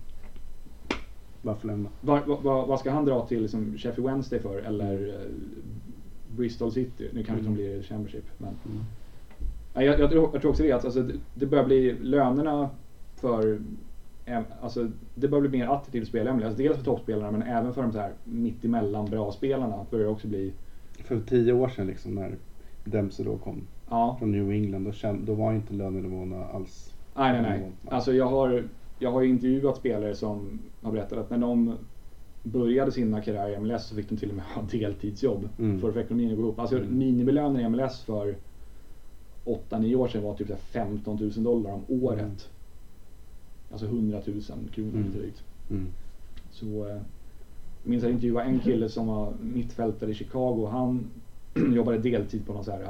Varför 1.42 1.66
lämna? 1.66 1.88
Vad, 2.00 2.26
vad, 2.26 2.42
vad 2.42 2.68
vad 2.68 2.80
ska 2.80 2.90
han 2.90 3.04
dra 3.04 3.26
till 3.26 3.42
liksom 3.42 3.78
Sheffield 3.78 4.08
Wednesday 4.10 4.40
för? 4.40 4.58
Eller 4.58 5.08
eh, 5.08 5.26
Bristol 6.36 6.72
City? 6.72 7.08
Nu 7.12 7.24
kanske 7.24 7.46
Mm. 7.46 7.56
de 7.56 7.62
blir 7.62 7.82
Championship. 7.82 8.24
Men, 8.38 8.48
Mm. 8.66 8.84
Jag, 9.74 10.00
jag, 10.00 10.10
tror, 10.10 10.30
jag 10.32 10.40
tror 10.40 10.50
också 10.50 10.62
det 10.62 10.72
att 10.72 10.84
alltså, 10.84 11.02
det, 11.02 11.14
det 11.34 11.46
börjar 11.46 11.64
bli 11.64 11.92
lönerna 12.00 12.70
för 13.22 13.60
Alltså, 14.60 14.88
det 15.14 15.28
börjar 15.28 15.48
bli 15.48 15.58
mer 15.58 15.66
attraktivt 15.68 16.12
MLS. 16.12 16.44
Alltså, 16.44 16.62
dels 16.62 16.76
för 16.76 16.84
toppspelarna 16.84 17.30
men 17.30 17.42
även 17.42 17.74
för 17.74 17.82
de 17.82 17.92
så 17.92 17.98
här 17.98 18.12
mittemellan 18.24 19.10
bra 19.10 19.32
spelarna 19.32 19.86
börjar 19.90 20.04
det 20.06 20.10
också 20.12 20.28
bli 20.28 20.52
För 21.04 21.20
tio 21.20 21.52
år 21.52 21.68
sedan 21.68 21.86
liksom 21.86 22.14
när 22.14 22.34
Dempsey 22.84 23.24
då 23.26 23.36
kom 23.36 23.66
Ja, 23.90 24.16
från 24.18 24.32
New 24.32 24.50
England, 24.50 24.84
då, 24.84 24.92
känd, 24.92 25.26
då 25.26 25.34
var 25.34 25.52
inte 25.52 25.74
lönenivåerna 25.74 26.44
alls 26.46 26.94
nej 27.16 27.32
nej 27.32 27.42
nej. 27.42 27.70
Alltså 27.88 28.12
jag 28.12 28.26
har, 28.26 28.64
jag 28.98 29.12
har 29.12 29.22
ju 29.22 29.28
intervjuat 29.28 29.76
spelare 29.76 30.14
som 30.14 30.58
har 30.82 30.92
berättat 30.92 31.18
att 31.18 31.30
när 31.30 31.38
de 31.38 31.74
började 32.42 32.92
sina 32.92 33.20
karriärer 33.22 33.56
i 33.56 33.58
MLS 33.60 33.86
så 33.86 33.94
fick 33.94 34.08
de 34.08 34.16
till 34.16 34.28
och 34.28 34.34
med 34.36 34.44
ha 34.44 34.62
deltidsjobb 34.62 35.48
Mm. 35.58 35.80
för 35.80 35.88
att 35.88 35.94
få 35.94 36.00
ekonomin 36.00 36.30
att 36.30 36.36
gå 36.36 36.42
ihop. 36.42 36.58
Alltså 36.58 36.76
Mm. 36.76 36.98
minimilönen 36.98 37.60
i 37.60 37.68
MLS 37.68 38.02
för 38.02 38.36
8-9 39.44 39.94
år 39.94 40.08
sedan 40.08 40.22
var 40.22 40.34
typ 40.34 40.46
så 40.46 40.52
här 40.52 40.60
15 40.60 41.16
000 41.20 41.30
dollar 41.44 41.72
om 41.72 41.82
året. 41.88 42.20
Mm. 42.20 42.34
Alltså 43.72 43.86
100 43.86 44.20
000 44.26 44.40
kronor 44.74 44.90
Mm. 44.94 45.12
drygt. 45.12 45.42
Mm. 45.70 45.86
Så 46.50 46.66
eh, 46.88 46.94
jag 47.82 47.90
minns 47.90 48.02
jag 48.02 48.12
intervjuade 48.12 48.48
en 48.48 48.60
kille 48.60 48.88
som 48.88 49.06
var 49.06 49.32
mittfältare 49.40 50.10
i 50.10 50.14
Chicago. 50.14 50.66
Han 50.72 51.04
jobbade 51.74 51.98
deltid 51.98 52.46
på 52.46 52.52
någon 52.52 52.64
så 52.64 52.70
här, 52.70 52.84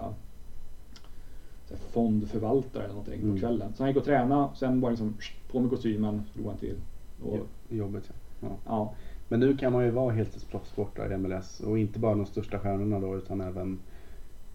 så 1.68 1.74
här, 1.74 1.80
fondförvaltare 1.90 2.82
eller 2.84 2.94
någonting 2.94 3.20
Mm. 3.22 3.34
på 3.34 3.40
kvällen. 3.40 3.72
Så 3.76 3.82
han 3.82 3.90
gick 3.90 3.96
och 3.96 4.04
tränade, 4.04 4.48
sen 4.56 4.80
var 4.80 4.88
det 4.90 4.92
liksom 4.92 5.14
på 5.50 5.60
med 5.60 5.70
kostymen, 5.70 6.22
drog 6.34 6.46
han 6.46 6.56
till. 6.56 6.76
Och, 7.22 7.38
Jo- 7.70 7.76
Jobbet 7.76 8.04
ja. 8.08 8.14
ja. 8.48 8.56
ja. 8.66 8.94
Men 9.28 9.40
nu 9.40 9.56
kan 9.56 9.72
man 9.72 9.84
ju 9.84 9.90
vara 9.90 10.12
heltidsproffs 10.14 10.76
borta 10.76 11.12
i 11.14 11.16
MLS 11.16 11.60
och 11.60 11.78
inte 11.78 11.98
bara 11.98 12.14
de 12.14 12.26
största 12.26 12.58
stjärnorna 12.58 13.00
då 13.00 13.16
utan 13.16 13.40
även 13.40 13.78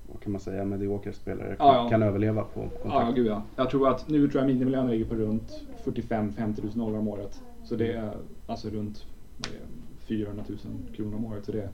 vad 0.07 0.19
kan 0.21 0.31
man 0.31 0.41
säga, 0.41 0.65
mediokra 0.65 1.13
spelare 1.13 1.55
kan, 1.55 1.67
Ja, 1.67 1.75
ja. 1.83 1.89
kan 1.89 2.03
överleva 2.03 2.43
på 2.43 2.59
Ja, 2.59 2.69
ja, 2.73 2.79
kontrakt. 2.81 3.15
gud 3.15 3.27
ja. 3.27 3.41
Jag 3.55 3.69
tror 3.69 3.89
att 3.89 4.09
nu 4.09 4.27
tror 4.29 4.41
jag 4.43 4.47
minimilönen 4.53 4.91
ligger 4.91 5.05
på 5.05 5.15
runt 5.15 5.61
45-50 5.85 6.63
000 6.63 6.71
dollar 6.85 6.99
om 6.99 7.07
året. 7.07 7.41
Så 7.63 7.75
det 7.75 7.91
är 7.93 8.11
alltså 8.47 8.69
runt 8.69 9.05
vad 9.37 9.47
är 9.47 9.51
det, 9.53 9.65
400 10.05 10.43
000 10.47 10.57
kronor 10.95 11.15
om 11.15 11.25
året. 11.25 11.45
Så 11.45 11.51
det, 11.51 11.69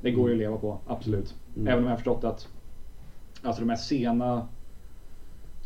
det 0.00 0.10
går 0.10 0.28
ju 0.28 0.34
att 0.34 0.38
leva 0.38 0.56
på, 0.56 0.78
absolut. 0.86 1.34
Mm. 1.56 1.68
Även 1.68 1.78
om 1.78 1.84
jag 1.84 1.90
har 1.90 1.96
förstått 1.96 2.24
att 2.24 2.48
alltså 3.42 3.62
de 3.62 3.68
här 3.68 3.76
sena 3.76 4.48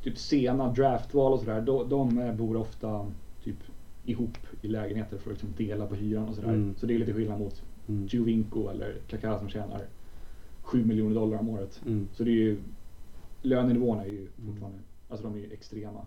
typ 0.02 0.18
sena 0.18 0.72
draftval 0.72 1.32
och 1.32 1.40
sådär, 1.40 1.60
de, 1.60 1.88
de 1.88 2.18
eh, 2.18 2.34
bor 2.34 2.56
ofta 2.56 3.06
typ 3.44 3.56
ihop 4.04 4.38
i 4.62 4.68
lägenheter 4.68 5.18
för 5.18 5.30
att 5.30 5.42
liksom 5.42 5.66
dela 5.66 5.86
på 5.86 5.94
hyran 5.94 6.28
och 6.28 6.34
sådär. 6.34 6.48
Mm. 6.48 6.74
Så 6.78 6.86
det 6.86 6.94
är 6.94 6.98
lite 6.98 7.12
skillnad 7.12 7.38
mot 7.40 7.62
Mm. 7.88 8.06
Giovinco 8.06 8.68
eller 8.68 8.94
Kaká 9.08 9.38
som 9.38 9.48
tjänar 9.48 9.80
7 10.72 10.84
miljoner 10.84 11.14
dollar 11.14 11.38
om 11.38 11.48
året. 11.48 11.80
Mm. 11.86 12.08
Så 12.12 12.24
det 12.24 12.30
är 12.30 12.34
ju 12.34 12.58
lönenivåerna 13.42 14.04
är 14.04 14.10
ju 14.10 14.28
fortfarande, 14.46 14.78
alltså 15.08 15.26
de 15.26 15.34
är 15.34 15.38
ju 15.38 15.52
extrema. 15.52 16.06